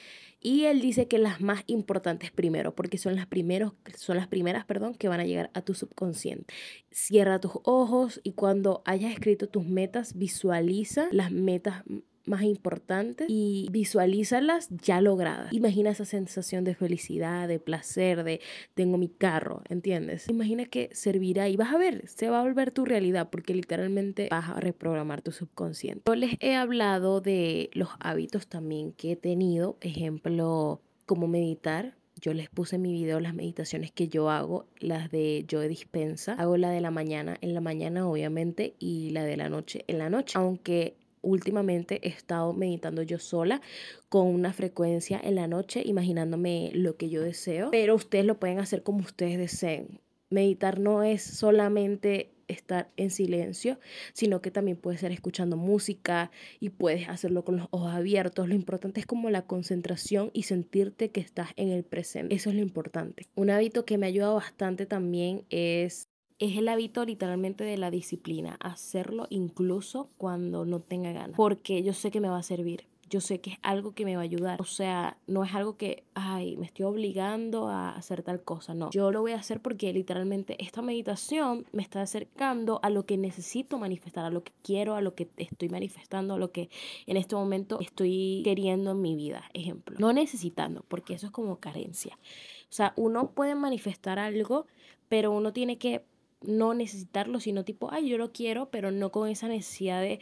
Y 0.46 0.66
él 0.66 0.82
dice 0.82 1.08
que 1.08 1.16
las 1.16 1.40
más 1.40 1.64
importantes 1.66 2.30
primero, 2.30 2.74
porque 2.74 2.98
son 2.98 3.16
las, 3.16 3.26
primeros, 3.26 3.72
son 3.96 4.18
las 4.18 4.28
primeras 4.28 4.66
perdón, 4.66 4.94
que 4.94 5.08
van 5.08 5.20
a 5.20 5.24
llegar 5.24 5.50
a 5.54 5.62
tu 5.62 5.72
subconsciente. 5.72 6.52
Cierra 6.90 7.40
tus 7.40 7.52
ojos 7.64 8.20
y 8.24 8.32
cuando 8.32 8.82
hayas 8.84 9.10
escrito 9.10 9.48
tus 9.48 9.64
metas, 9.64 10.18
visualiza 10.18 11.08
las 11.12 11.30
metas 11.30 11.82
más 12.26 12.42
importantes 12.42 13.26
y 13.28 13.68
visualízalas 13.70 14.68
ya 14.70 15.00
logradas. 15.00 15.52
Imagina 15.52 15.90
esa 15.90 16.04
sensación 16.04 16.64
de 16.64 16.74
felicidad, 16.74 17.48
de 17.48 17.58
placer, 17.58 18.24
de 18.24 18.40
tengo 18.74 18.98
mi 18.98 19.08
carro, 19.08 19.62
¿entiendes? 19.68 20.28
Imagina 20.28 20.64
que 20.64 20.90
servirá 20.92 21.48
y 21.48 21.56
vas 21.56 21.72
a 21.72 21.78
ver, 21.78 22.06
se 22.08 22.30
va 22.30 22.40
a 22.40 22.42
volver 22.42 22.70
tu 22.70 22.84
realidad 22.84 23.28
porque 23.30 23.54
literalmente 23.54 24.28
vas 24.30 24.48
a 24.50 24.60
reprogramar 24.60 25.22
tu 25.22 25.32
subconsciente. 25.32 26.02
Yo 26.06 26.14
les 26.14 26.36
he 26.40 26.54
hablado 26.54 27.20
de 27.20 27.70
los 27.72 27.88
hábitos 28.00 28.46
también 28.46 28.92
que 28.92 29.12
he 29.12 29.16
tenido, 29.16 29.76
ejemplo, 29.80 30.80
como 31.06 31.28
meditar, 31.28 31.96
yo 32.20 32.32
les 32.32 32.48
puse 32.48 32.76
en 32.76 32.82
mi 32.82 32.92
video 32.92 33.20
las 33.20 33.34
meditaciones 33.34 33.90
que 33.90 34.08
yo 34.08 34.30
hago, 34.30 34.66
las 34.78 35.10
de 35.10 35.44
yo 35.46 35.60
dispensa. 35.60 36.34
Hago 36.34 36.56
la 36.56 36.70
de 36.70 36.80
la 36.80 36.90
mañana 36.90 37.36
en 37.40 37.54
la 37.54 37.60
mañana, 37.60 38.08
obviamente, 38.08 38.74
y 38.78 39.10
la 39.10 39.24
de 39.24 39.36
la 39.36 39.48
noche 39.48 39.84
en 39.88 39.98
la 39.98 40.08
noche. 40.08 40.38
Aunque 40.38 40.96
últimamente 41.24 42.00
he 42.02 42.08
estado 42.08 42.52
meditando 42.52 43.02
yo 43.02 43.18
sola 43.18 43.60
con 44.08 44.28
una 44.28 44.52
frecuencia 44.52 45.20
en 45.22 45.34
la 45.34 45.46
noche, 45.48 45.82
imaginándome 45.84 46.70
lo 46.74 46.96
que 46.96 47.08
yo 47.08 47.22
deseo, 47.22 47.70
pero 47.70 47.94
ustedes 47.94 48.24
lo 48.24 48.38
pueden 48.38 48.58
hacer 48.58 48.82
como 48.82 49.00
ustedes 49.00 49.38
deseen. 49.38 50.00
Meditar 50.30 50.80
no 50.80 51.02
es 51.02 51.22
solamente 51.22 52.34
estar 52.48 52.90
en 52.96 53.10
silencio, 53.10 53.78
sino 54.12 54.40
que 54.40 54.50
también 54.50 54.76
puedes 54.76 55.00
ser 55.00 55.12
escuchando 55.12 55.56
música 55.56 56.30
y 56.60 56.70
puedes 56.70 57.08
hacerlo 57.08 57.44
con 57.44 57.56
los 57.56 57.68
ojos 57.70 57.92
abiertos. 57.92 58.48
Lo 58.48 58.54
importante 58.54 59.00
es 59.00 59.06
como 59.06 59.30
la 59.30 59.42
concentración 59.42 60.30
y 60.32 60.44
sentirte 60.44 61.10
que 61.10 61.20
estás 61.20 61.50
en 61.56 61.70
el 61.70 61.84
presente. 61.84 62.34
Eso 62.34 62.50
es 62.50 62.56
lo 62.56 62.62
importante. 62.62 63.26
Un 63.34 63.50
hábito 63.50 63.84
que 63.84 63.98
me 63.98 64.06
ha 64.06 64.08
ayudado 64.08 64.34
bastante 64.34 64.86
también 64.86 65.44
es 65.50 66.08
es 66.38 66.56
el 66.56 66.68
hábito 66.68 67.04
literalmente 67.04 67.64
de 67.64 67.76
la 67.76 67.90
disciplina, 67.90 68.56
hacerlo 68.60 69.26
incluso 69.30 70.10
cuando 70.16 70.64
no 70.64 70.80
tenga 70.80 71.12
ganas, 71.12 71.36
porque 71.36 71.82
yo 71.82 71.92
sé 71.92 72.10
que 72.10 72.20
me 72.20 72.28
va 72.28 72.38
a 72.38 72.42
servir. 72.42 72.86
yo 73.14 73.20
sé 73.20 73.40
que 73.40 73.50
es 73.50 73.58
algo 73.62 73.94
que 73.94 74.04
me 74.04 74.16
va 74.16 74.22
a 74.22 74.24
ayudar. 74.24 74.60
O 74.60 74.64
sea, 74.64 75.18
no 75.26 75.44
es 75.44 75.54
algo 75.54 75.76
que, 75.76 76.04
ay, 76.14 76.56
me 76.56 76.66
estoy 76.66 76.84
obligando 76.84 77.68
a 77.68 77.90
hacer 77.90 78.22
tal 78.22 78.42
cosa. 78.42 78.74
No, 78.74 78.90
yo 78.90 79.10
lo 79.12 79.20
voy 79.20 79.32
a 79.32 79.36
hacer 79.36 79.60
porque 79.60 79.92
literalmente 79.92 80.62
esta 80.62 80.82
meditación 80.82 81.66
me 81.72 81.82
está 81.82 82.02
acercando 82.02 82.80
a 82.82 82.90
lo 82.90 83.06
que 83.06 83.16
necesito 83.16 83.78
manifestar, 83.78 84.24
a 84.24 84.30
lo 84.30 84.42
que 84.42 84.52
quiero, 84.62 84.96
a 84.96 85.00
lo 85.00 85.14
que 85.14 85.28
estoy 85.36 85.68
manifestando, 85.68 86.34
a 86.34 86.38
lo 86.38 86.50
que 86.50 86.70
en 87.06 87.16
este 87.16 87.36
momento 87.36 87.78
estoy 87.80 88.42
queriendo 88.44 88.92
en 88.92 89.00
mi 89.00 89.14
vida. 89.14 89.44
Ejemplo, 89.52 89.96
no 89.98 90.12
necesitando, 90.12 90.84
porque 90.88 91.14
eso 91.14 91.26
es 91.26 91.32
como 91.32 91.60
carencia. 91.60 92.18
O 92.64 92.76
sea, 92.76 92.92
uno 92.96 93.30
puede 93.30 93.54
manifestar 93.54 94.18
algo, 94.18 94.66
pero 95.08 95.30
uno 95.30 95.52
tiene 95.52 95.78
que 95.78 96.04
no 96.46 96.74
necesitarlo, 96.74 97.40
sino 97.40 97.64
tipo, 97.64 97.90
ay, 97.92 98.08
yo 98.08 98.18
lo 98.18 98.32
quiero, 98.32 98.70
pero 98.70 98.90
no 98.90 99.10
con 99.10 99.28
esa 99.28 99.48
necesidad 99.48 100.00
de 100.00 100.20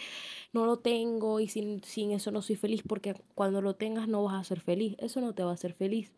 no 0.52 0.66
lo 0.66 0.78
tengo 0.78 1.40
y 1.40 1.48
sin, 1.48 1.82
sin 1.82 2.12
eso 2.12 2.30
no 2.30 2.42
soy 2.42 2.56
feliz, 2.56 2.82
porque 2.86 3.14
cuando 3.34 3.60
lo 3.60 3.74
tengas 3.74 4.08
no 4.08 4.22
vas 4.24 4.40
a 4.40 4.44
ser 4.44 4.60
feliz, 4.60 4.96
eso 4.98 5.20
no 5.20 5.34
te 5.34 5.42
va 5.42 5.50
a 5.50 5.54
hacer 5.54 5.74
feliz. 5.74 6.12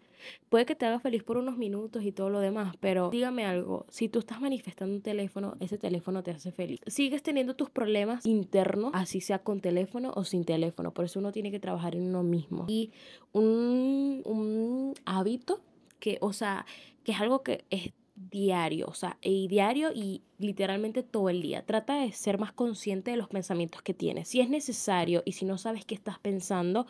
Puede 0.49 0.67
que 0.67 0.75
te 0.75 0.87
haga 0.87 1.01
feliz 1.01 1.23
por 1.23 1.37
unos 1.37 1.59
minutos 1.59 2.03
y 2.03 2.13
todo 2.13 2.31
lo 2.31 2.41
demás, 2.41 2.77
pero 2.81 3.11
dígame 3.11 3.45
algo, 3.45 3.87
si 3.89 4.09
tú 4.09 4.21
estás 4.21 4.41
manifestando 4.41 4.95
un 4.95 5.03
teléfono, 5.03 5.57
ese 5.61 5.79
teléfono 5.79 6.23
te 6.23 6.31
hace 6.31 6.53
feliz. 6.53 6.81
Sigues 6.87 7.23
teniendo 7.23 7.55
tus 7.55 7.71
problemas 7.71 8.25
internos, 8.25 8.91
así 8.95 9.21
sea 9.21 9.41
con 9.41 9.61
teléfono 9.61 10.13
o 10.15 10.25
sin 10.25 10.45
teléfono, 10.45 10.93
por 10.93 11.05
eso 11.05 11.19
uno 11.19 11.33
tiene 11.33 11.51
que 11.51 11.61
trabajar 11.61 11.95
en 11.95 12.09
uno 12.09 12.23
mismo. 12.23 12.65
Y 12.69 12.91
un, 13.33 14.23
un 14.25 14.95
hábito 15.05 15.61
que, 15.99 16.19
o 16.21 16.33
sea, 16.33 16.67
que 17.03 17.13
es 17.13 17.21
algo 17.21 17.43
que 17.43 17.65
es 17.71 17.93
diario, 18.15 18.87
o 18.89 18.95
sea, 18.95 19.19
y 19.23 19.49
diario 19.49 19.91
y 19.93 20.23
literalmente 20.39 21.03
todo 21.03 21.29
el 21.29 21.43
día. 21.43 21.65
Trata 21.67 21.97
de 21.97 22.13
ser 22.13 22.39
más 22.39 22.53
consciente 22.53 23.11
de 23.11 23.17
los 23.17 23.29
pensamientos 23.29 23.83
que 23.83 23.95
tienes. 23.95 24.29
Si 24.29 24.41
es 24.41 24.49
necesario 24.49 25.23
y 25.25 25.33
si 25.33 25.45
no 25.45 25.59
sabes 25.59 25.85
qué 25.85 25.95
estás 25.95 26.19
pensando, 26.19 26.87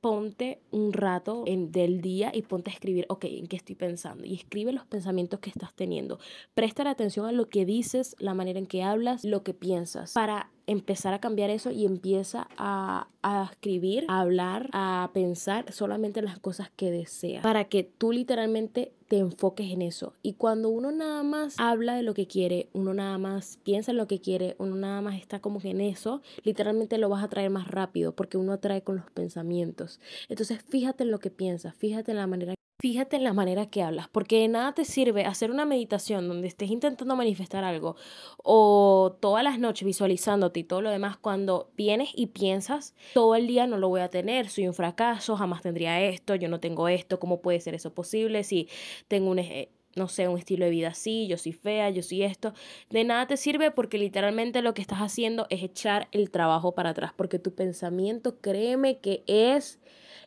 ponte 0.00 0.60
un 0.70 0.92
rato 0.92 1.44
en, 1.46 1.72
del 1.72 2.00
día 2.00 2.30
y 2.32 2.42
ponte 2.42 2.70
a 2.70 2.74
escribir, 2.74 3.06
ok, 3.08 3.24
¿en 3.24 3.48
qué 3.48 3.56
estoy 3.56 3.74
pensando? 3.74 4.24
Y 4.24 4.34
escribe 4.34 4.72
los 4.72 4.86
pensamientos 4.86 5.40
que 5.40 5.50
estás 5.50 5.74
teniendo. 5.74 6.18
Presta 6.54 6.88
atención 6.88 7.26
a 7.26 7.32
lo 7.32 7.48
que 7.48 7.64
dices, 7.64 8.14
la 8.18 8.34
manera 8.34 8.58
en 8.58 8.66
que 8.66 8.82
hablas, 8.82 9.24
lo 9.24 9.42
que 9.42 9.52
piensas, 9.52 10.12
para 10.12 10.50
empezar 10.66 11.14
a 11.14 11.20
cambiar 11.20 11.50
eso 11.50 11.70
y 11.70 11.84
empieza 11.84 12.48
a, 12.56 13.08
a 13.22 13.48
escribir, 13.50 14.04
a 14.08 14.20
hablar, 14.20 14.68
a 14.72 15.10
pensar 15.12 15.72
solamente 15.72 16.22
las 16.22 16.38
cosas 16.38 16.70
que 16.74 16.90
deseas, 16.90 17.42
para 17.42 17.64
que 17.64 17.84
tú 17.84 18.12
literalmente 18.12 18.92
te 19.08 19.18
enfoques 19.18 19.70
en 19.70 19.82
eso. 19.82 20.12
Y 20.22 20.34
cuando 20.34 20.68
uno 20.68 20.90
nada 20.90 21.22
más 21.22 21.54
habla 21.58 21.94
de 21.94 22.02
lo 22.02 22.14
que 22.14 22.26
quiere, 22.26 22.68
uno 22.72 22.94
nada 22.94 23.18
más 23.18 23.58
piensa 23.62 23.92
en 23.92 23.98
lo 23.98 24.08
que 24.08 24.20
quiere, 24.20 24.56
uno 24.58 24.74
nada 24.74 25.00
más 25.00 25.20
está 25.20 25.38
como 25.40 25.60
que 25.60 25.70
en 25.70 25.80
eso, 25.80 26.22
literalmente 26.42 26.98
lo 26.98 27.08
vas 27.08 27.22
a 27.22 27.28
traer 27.28 27.50
más 27.50 27.68
rápido 27.68 28.14
porque 28.14 28.36
uno 28.36 28.52
atrae 28.52 28.82
con 28.82 28.96
los 28.96 29.10
pensamientos. 29.12 30.00
Entonces 30.28 30.62
fíjate 30.68 31.04
en 31.04 31.10
lo 31.10 31.20
que 31.20 31.30
piensas, 31.30 31.74
fíjate 31.74 32.10
en 32.10 32.18
la 32.18 32.26
manera 32.26 32.55
Fíjate 32.86 33.16
en 33.16 33.24
la 33.24 33.32
manera 33.32 33.66
que 33.66 33.82
hablas, 33.82 34.06
porque 34.06 34.38
de 34.38 34.46
nada 34.46 34.72
te 34.72 34.84
sirve 34.84 35.24
hacer 35.24 35.50
una 35.50 35.64
meditación 35.64 36.28
donde 36.28 36.46
estés 36.46 36.70
intentando 36.70 37.16
manifestar 37.16 37.64
algo 37.64 37.96
o 38.44 39.16
todas 39.18 39.42
las 39.42 39.58
noches 39.58 39.84
visualizándote 39.84 40.60
y 40.60 40.62
todo 40.62 40.82
lo 40.82 40.90
demás 40.90 41.16
cuando 41.16 41.68
vienes 41.76 42.10
y 42.14 42.28
piensas, 42.28 42.94
todo 43.12 43.34
el 43.34 43.48
día 43.48 43.66
no 43.66 43.76
lo 43.76 43.88
voy 43.88 44.02
a 44.02 44.08
tener, 44.08 44.48
soy 44.48 44.68
un 44.68 44.72
fracaso, 44.72 45.34
jamás 45.34 45.62
tendría 45.62 46.00
esto, 46.00 46.36
yo 46.36 46.48
no 46.48 46.60
tengo 46.60 46.86
esto, 46.86 47.18
¿cómo 47.18 47.40
puede 47.40 47.58
ser 47.58 47.74
eso 47.74 47.92
posible 47.92 48.44
si 48.44 48.68
tengo 49.08 49.32
un 49.32 49.40
no 49.96 50.06
sé, 50.08 50.28
un 50.28 50.38
estilo 50.38 50.66
de 50.66 50.70
vida 50.70 50.88
así, 50.88 51.26
yo 51.26 51.38
soy 51.38 51.54
fea, 51.54 51.90
yo 51.90 52.04
soy 52.04 52.22
esto, 52.22 52.54
de 52.90 53.02
nada 53.02 53.26
te 53.26 53.36
sirve 53.36 53.72
porque 53.72 53.98
literalmente 53.98 54.62
lo 54.62 54.74
que 54.74 54.82
estás 54.82 54.98
haciendo 55.00 55.48
es 55.50 55.64
echar 55.64 56.06
el 56.12 56.30
trabajo 56.30 56.72
para 56.72 56.90
atrás, 56.90 57.12
porque 57.16 57.40
tu 57.40 57.52
pensamiento, 57.52 58.38
créeme 58.40 58.98
que 58.98 59.24
es 59.26 59.80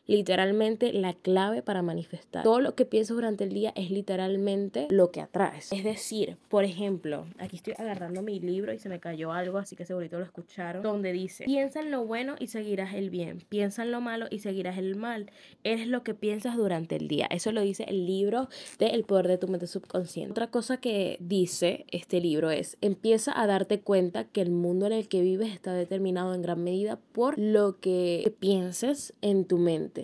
literalmente 0.06 0.92
la 0.92 1.14
clave 1.14 1.62
para 1.62 1.82
manifestar. 1.82 2.42
Todo 2.42 2.60
lo 2.60 2.74
que 2.74 2.84
piensas 2.84 3.14
durante 3.16 3.44
el 3.44 3.52
día 3.52 3.72
es 3.76 3.90
literalmente 3.90 4.86
lo 4.90 5.10
que 5.10 5.20
atraes. 5.20 5.72
Es 5.72 5.84
decir, 5.84 6.36
por 6.48 6.64
ejemplo, 6.64 7.26
aquí 7.38 7.56
estoy 7.56 7.74
agarrando 7.78 8.22
mi 8.22 8.40
libro 8.40 8.72
y 8.72 8.78
se 8.78 8.88
me 8.88 9.00
cayó 9.00 9.32
algo, 9.32 9.58
así 9.58 9.76
que 9.76 9.84
segurito 9.84 10.18
lo 10.18 10.24
escucharon, 10.24 10.82
donde 10.82 11.12
dice, 11.12 11.44
piensa 11.44 11.80
en 11.80 11.90
lo 11.90 12.04
bueno 12.04 12.36
y 12.38 12.48
seguirás 12.48 12.94
el 12.94 13.10
bien, 13.10 13.44
piensa 13.48 13.82
en 13.82 13.92
lo 13.92 14.00
malo 14.00 14.26
y 14.30 14.40
seguirás 14.40 14.78
el 14.78 14.96
mal. 14.96 15.30
Eres 15.64 15.86
lo 15.86 16.02
que 16.02 16.14
piensas 16.14 16.56
durante 16.56 16.96
el 16.96 17.08
día. 17.08 17.26
Eso 17.30 17.52
lo 17.52 17.60
dice 17.60 17.84
el 17.88 18.06
libro 18.06 18.48
de 18.78 18.88
El 18.88 19.04
poder 19.04 19.28
de 19.28 19.38
tu 19.38 19.48
mente 19.48 19.66
subconsciente. 19.66 20.32
Otra 20.32 20.50
cosa 20.50 20.78
que 20.78 21.18
dice 21.20 21.86
este 21.90 22.20
libro 22.20 22.50
es, 22.50 22.76
empieza 22.80 23.38
a 23.40 23.46
darte 23.46 23.80
cuenta 23.80 24.24
que 24.24 24.40
el 24.40 24.50
mundo 24.50 24.86
en 24.86 24.92
el 24.92 25.08
que 25.08 25.20
vives 25.20 25.52
está 25.52 25.72
determinado 25.72 26.34
en 26.34 26.42
gran 26.42 26.62
medida 26.62 26.98
por 27.12 27.38
lo 27.38 27.78
que 27.80 28.34
pienses 28.38 29.14
en 29.20 29.44
tu 29.44 29.58
mente. 29.58 29.99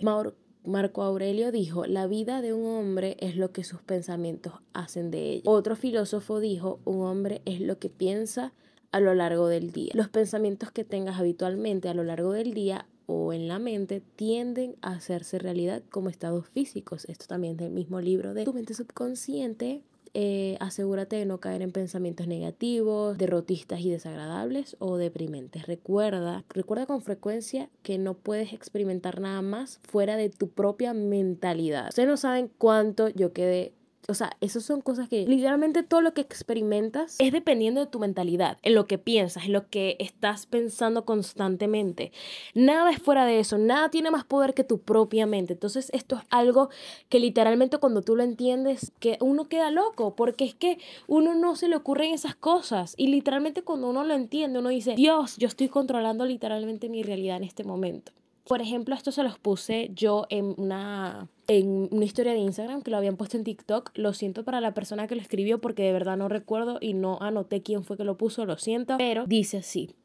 Marco 0.63 1.01
Aurelio 1.01 1.51
dijo, 1.51 1.85
la 1.85 2.07
vida 2.07 2.41
de 2.41 2.53
un 2.53 2.65
hombre 2.65 3.15
es 3.19 3.37
lo 3.37 3.51
que 3.51 3.63
sus 3.63 3.81
pensamientos 3.81 4.53
hacen 4.73 5.11
de 5.11 5.31
ella. 5.31 5.49
Otro 5.49 5.75
filósofo 5.75 6.39
dijo, 6.39 6.79
un 6.83 7.03
hombre 7.03 7.41
es 7.45 7.61
lo 7.61 7.79
que 7.79 7.89
piensa 7.89 8.53
a 8.91 8.99
lo 8.99 9.13
largo 9.15 9.47
del 9.47 9.71
día. 9.71 9.91
Los 9.93 10.09
pensamientos 10.09 10.71
que 10.71 10.83
tengas 10.83 11.19
habitualmente 11.19 11.87
a 11.87 11.93
lo 11.93 12.03
largo 12.03 12.33
del 12.33 12.53
día 12.53 12.85
o 13.05 13.31
en 13.31 13.47
la 13.47 13.59
mente 13.59 14.01
tienden 14.15 14.75
a 14.81 14.91
hacerse 14.91 15.39
realidad 15.39 15.81
como 15.89 16.09
estados 16.09 16.49
físicos. 16.49 17.05
Esto 17.05 17.25
también 17.27 17.53
es 17.53 17.59
del 17.59 17.71
mismo 17.71 18.01
libro 18.01 18.33
de 18.33 18.43
Tu 18.43 18.53
mente 18.53 18.73
subconsciente 18.73 19.81
eh, 20.19 20.57
asegúrate 20.59 21.15
de 21.15 21.27
no 21.27 21.39
caer 21.39 21.61
en 21.61 21.71
pensamientos 21.71 22.25
negativos, 22.25 23.19
derrotistas 23.19 23.81
y 23.81 23.91
desagradables 23.91 24.75
o 24.79 24.97
deprimentes. 24.97 25.67
Recuerda, 25.67 26.43
recuerda 26.49 26.87
con 26.87 27.03
frecuencia 27.03 27.69
que 27.83 27.99
no 27.99 28.15
puedes 28.15 28.51
experimentar 28.51 29.21
nada 29.21 29.43
más 29.43 29.79
fuera 29.83 30.17
de 30.17 30.31
tu 30.31 30.49
propia 30.49 30.95
mentalidad. 30.95 31.89
Ustedes 31.89 32.09
no 32.09 32.17
saben 32.17 32.49
cuánto 32.57 33.09
yo 33.09 33.31
quedé 33.31 33.73
o 34.09 34.13
sea, 34.13 34.31
esas 34.39 34.63
son 34.63 34.81
cosas 34.81 35.09
que 35.09 35.25
literalmente 35.27 35.83
todo 35.83 36.01
lo 36.01 36.13
que 36.13 36.21
experimentas 36.21 37.17
es 37.19 37.31
dependiendo 37.31 37.81
de 37.81 37.87
tu 37.87 37.99
mentalidad, 37.99 38.57
en 38.61 38.73
lo 38.73 38.87
que 38.87 38.97
piensas, 38.97 39.45
en 39.45 39.53
lo 39.53 39.67
que 39.67 39.97
estás 39.99 40.45
pensando 40.45 41.03
constantemente. 41.03 42.11
Nada 42.53 42.89
es 42.91 42.99
fuera 42.99 43.25
de 43.25 43.39
eso, 43.39 43.57
nada 43.57 43.89
tiene 43.89 44.09
más 44.09 44.23
poder 44.23 44.53
que 44.53 44.63
tu 44.63 44.79
propia 44.79 45.25
mente. 45.25 45.53
Entonces 45.53 45.89
esto 45.93 46.15
es 46.15 46.21
algo 46.29 46.69
que 47.09 47.19
literalmente 47.19 47.79
cuando 47.79 48.01
tú 48.01 48.15
lo 48.15 48.23
entiendes, 48.23 48.93
que 48.99 49.17
uno 49.19 49.49
queda 49.49 49.71
loco, 49.71 50.15
porque 50.15 50.45
es 50.45 50.55
que 50.55 50.77
uno 51.07 51.35
no 51.35 51.55
se 51.55 51.67
le 51.67 51.75
ocurren 51.75 52.13
esas 52.13 52.35
cosas. 52.35 52.93
Y 52.97 53.07
literalmente 53.07 53.63
cuando 53.63 53.89
uno 53.89 54.03
lo 54.05 54.13
entiende, 54.13 54.59
uno 54.59 54.69
dice, 54.69 54.95
Dios, 54.95 55.35
yo 55.37 55.47
estoy 55.47 55.67
controlando 55.67 56.25
literalmente 56.25 56.87
mi 56.87 57.03
realidad 57.03 57.37
en 57.37 57.43
este 57.43 57.65
momento. 57.65 58.13
Por 58.45 58.61
ejemplo, 58.61 58.95
esto 58.95 59.11
se 59.11 59.23
los 59.23 59.37
puse 59.37 59.91
yo 59.93 60.25
en 60.29 60.55
una, 60.57 61.27
en 61.47 61.87
una 61.91 62.05
historia 62.05 62.33
de 62.33 62.39
Instagram 62.39 62.81
que 62.81 62.91
lo 62.91 62.97
habían 62.97 63.17
puesto 63.17 63.37
en 63.37 63.43
TikTok. 63.43 63.91
Lo 63.95 64.13
siento 64.13 64.43
para 64.43 64.61
la 64.61 64.73
persona 64.73 65.07
que 65.07 65.15
lo 65.15 65.21
escribió 65.21 65.59
porque 65.59 65.83
de 65.83 65.93
verdad 65.93 66.17
no 66.17 66.27
recuerdo 66.27 66.77
y 66.81 66.93
no 66.93 67.17
anoté 67.21 67.63
quién 67.63 67.83
fue 67.83 67.97
que 67.97 68.03
lo 68.03 68.17
puso, 68.17 68.45
lo 68.45 68.57
siento. 68.57 68.97
Pero 68.97 69.25
dice 69.25 69.57
así, 69.57 69.95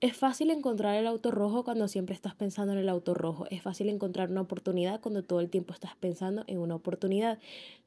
es 0.00 0.16
fácil 0.16 0.50
encontrar 0.50 0.96
el 0.96 1.06
auto 1.06 1.30
rojo 1.30 1.64
cuando 1.64 1.88
siempre 1.88 2.14
estás 2.14 2.34
pensando 2.34 2.72
en 2.72 2.78
el 2.78 2.88
auto 2.88 3.14
rojo. 3.14 3.46
Es 3.50 3.62
fácil 3.62 3.88
encontrar 3.88 4.30
una 4.30 4.42
oportunidad 4.42 5.00
cuando 5.00 5.22
todo 5.22 5.40
el 5.40 5.50
tiempo 5.50 5.72
estás 5.72 5.96
pensando 5.96 6.44
en 6.46 6.58
una 6.58 6.74
oportunidad. 6.74 7.38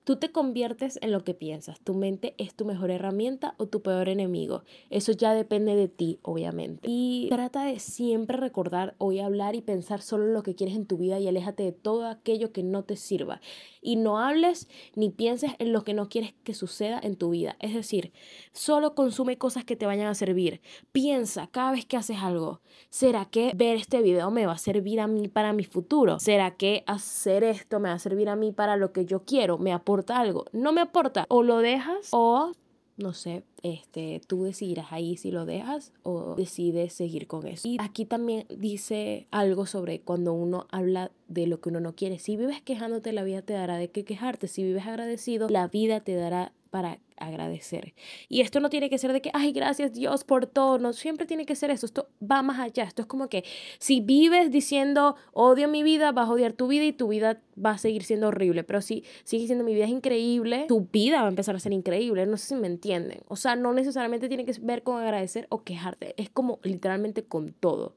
Tú 0.04 0.18
te 0.18 0.32
conviertes 0.32 1.00
en 1.02 1.12
lo 1.14 1.24
que 1.24 1.34
piensas. 1.34 1.80
Tu 1.80 1.94
mente 1.94 2.36
es 2.38 2.54
tu 2.54 2.66
mejor 2.66 2.92
herramienta 2.92 3.56
o 3.58 3.68
tu 3.68 3.82
peor 3.82 4.10
enemigo. 4.10 4.64
Eso 4.90 5.14
ya 5.14 5.34
depende 5.34 5.76
de 5.76 5.88
ti, 5.88 6.20
obviamente. 6.24 6.90
Y 6.90 7.28
trata 7.30 7.64
de 7.64 7.80
siempre 7.80 8.36
recordar, 8.36 8.96
hoy 8.98 9.20
hablar 9.20 9.56
y 9.56 9.62
pensar 9.62 10.02
solo 10.02 10.26
lo 10.26 10.44
que 10.44 10.56
quieres 10.56 10.76
en 10.76 10.86
tu 10.86 10.98
vida 10.98 11.20
y 11.20 11.28
aléjate 11.30 11.64
de 11.64 11.72
todo 11.72 12.08
aquello 12.08 12.52
que 12.52 12.64
no 12.64 12.84
te 12.84 12.98
sirva. 13.04 13.42
Y 13.82 13.98
no 13.98 14.18
hables 14.18 14.68
ni 14.96 15.10
pienses 15.10 15.52
en 15.60 15.74
lo 15.74 15.84
que 15.84 15.94
no 15.94 16.10
quieres 16.10 16.34
que 16.44 16.54
suceda 16.54 17.00
en 17.04 17.16
tu 17.16 17.30
vida. 17.32 17.58
Es 17.60 17.74
decir, 17.74 18.14
solo 18.54 18.96
consume 18.96 19.38
cosas 19.38 19.66
que 19.66 19.76
te 19.76 19.86
vayan 19.86 20.08
a 20.08 20.16
servir. 20.16 20.62
Piensa 20.92 21.48
cada 21.48 21.72
vez 21.72 21.86
que 21.86 21.98
haces 21.98 22.18
algo. 22.18 22.62
¿Será 22.90 23.26
que 23.26 23.52
ver 23.56 23.78
este 23.78 24.02
video 24.02 24.32
me 24.32 24.46
va 24.46 24.54
a 24.54 24.58
servir 24.58 25.00
a 25.00 25.08
mí 25.08 25.28
para 25.28 25.54
mi 25.54 25.64
futuro? 25.64 26.20
¿Será 26.20 26.56
que 26.56 26.84
hacer 26.88 27.44
esto 27.44 27.80
me 27.80 27.90
va 27.90 27.96
a 27.96 28.00
servir 28.00 28.30
a 28.30 28.36
mí 28.36 28.52
para 28.52 28.78
lo 28.78 28.92
que 28.94 29.06
yo 29.06 29.26
quiero? 29.26 29.58
¿Me 29.58 29.74
aporta 29.74 30.20
algo, 30.20 30.46
no 30.54 30.72
me 30.72 30.82
aporta, 30.82 31.26
o 31.30 31.44
lo 31.44 31.60
dejas 31.60 32.10
o 32.12 32.52
no 32.98 33.14
sé, 33.14 33.44
este, 33.64 34.22
tú 34.28 34.44
decidirás 34.44 34.92
ahí 34.92 35.18
si 35.18 35.32
lo 35.32 35.46
dejas 35.46 35.92
o 36.04 36.36
decides 36.36 36.94
seguir 36.94 37.28
con 37.28 37.48
eso. 37.48 37.68
Y 37.68 37.78
aquí 37.80 38.06
también 38.06 38.46
dice 38.56 39.28
algo 39.32 39.66
sobre 39.66 40.00
cuando 40.00 40.34
uno 40.34 40.68
habla 40.70 41.12
de 41.28 41.48
lo 41.48 41.60
que 41.60 41.70
uno 41.70 41.80
no 41.80 41.96
quiere. 41.96 42.20
Si 42.20 42.38
vives 42.38 42.62
quejándote, 42.62 43.12
la 43.12 43.24
vida 43.24 43.42
te 43.42 43.54
dará 43.54 43.78
de 43.78 43.90
qué 43.90 44.04
quejarte. 44.04 44.48
Si 44.48 44.64
vives 44.64 44.86
agradecido, 44.86 45.50
la 45.50 45.68
vida 45.68 46.02
te 46.02 46.14
dará 46.14 46.54
para 46.74 46.98
agradecer. 47.18 47.94
Y 48.30 48.42
esto 48.42 48.60
no 48.60 48.72
tiene 48.72 48.90
que 48.90 48.98
ser 48.98 49.14
de 49.14 49.22
que, 49.22 49.30
ay, 49.36 49.52
gracias 49.52 49.94
Dios 49.94 50.24
por 50.24 50.48
todo, 50.48 50.80
no 50.80 50.92
siempre 50.92 51.28
tiene 51.28 51.46
que 51.46 51.56
ser 51.56 51.70
eso, 51.70 51.86
esto 51.86 52.10
va 52.20 52.42
más 52.42 52.60
allá, 52.60 52.86
esto 52.86 53.04
es 53.04 53.08
como 53.08 53.30
que 53.30 53.44
si 53.78 54.02
vives 54.02 54.50
diciendo, 54.50 55.16
odio 55.34 55.68
mi 55.68 55.84
vida, 55.84 56.12
vas 56.12 56.28
a 56.28 56.32
odiar 56.32 56.54
tu 56.54 56.66
vida 56.68 56.84
y 56.84 56.92
tu 56.92 57.10
vida 57.10 57.40
va 57.64 57.74
a 57.74 57.78
seguir 57.78 58.04
siendo 58.04 58.30
horrible, 58.30 58.64
pero 58.64 58.82
si 58.82 59.04
sigues 59.24 59.44
diciendo 59.44 59.64
mi 59.64 59.76
vida 59.76 59.86
es 59.86 59.92
increíble, 59.92 60.66
tu 60.68 60.88
vida 60.92 61.22
va 61.22 61.28
a 61.28 61.30
empezar 61.30 61.56
a 61.56 61.60
ser 61.60 61.74
increíble, 61.74 62.26
no 62.26 62.38
sé 62.38 62.48
si 62.48 62.56
me 62.56 62.66
entienden, 62.66 63.22
o 63.28 63.36
sea, 63.36 63.56
no 63.56 63.72
necesariamente 63.72 64.28
tiene 64.28 64.44
que 64.44 64.54
ver 64.60 64.82
con 64.82 65.00
agradecer 65.00 65.46
o 65.50 65.64
quejarte, 65.64 66.16
es 66.18 66.32
como 66.32 66.58
literalmente 66.64 67.24
con 67.24 67.54
todo. 67.54 67.94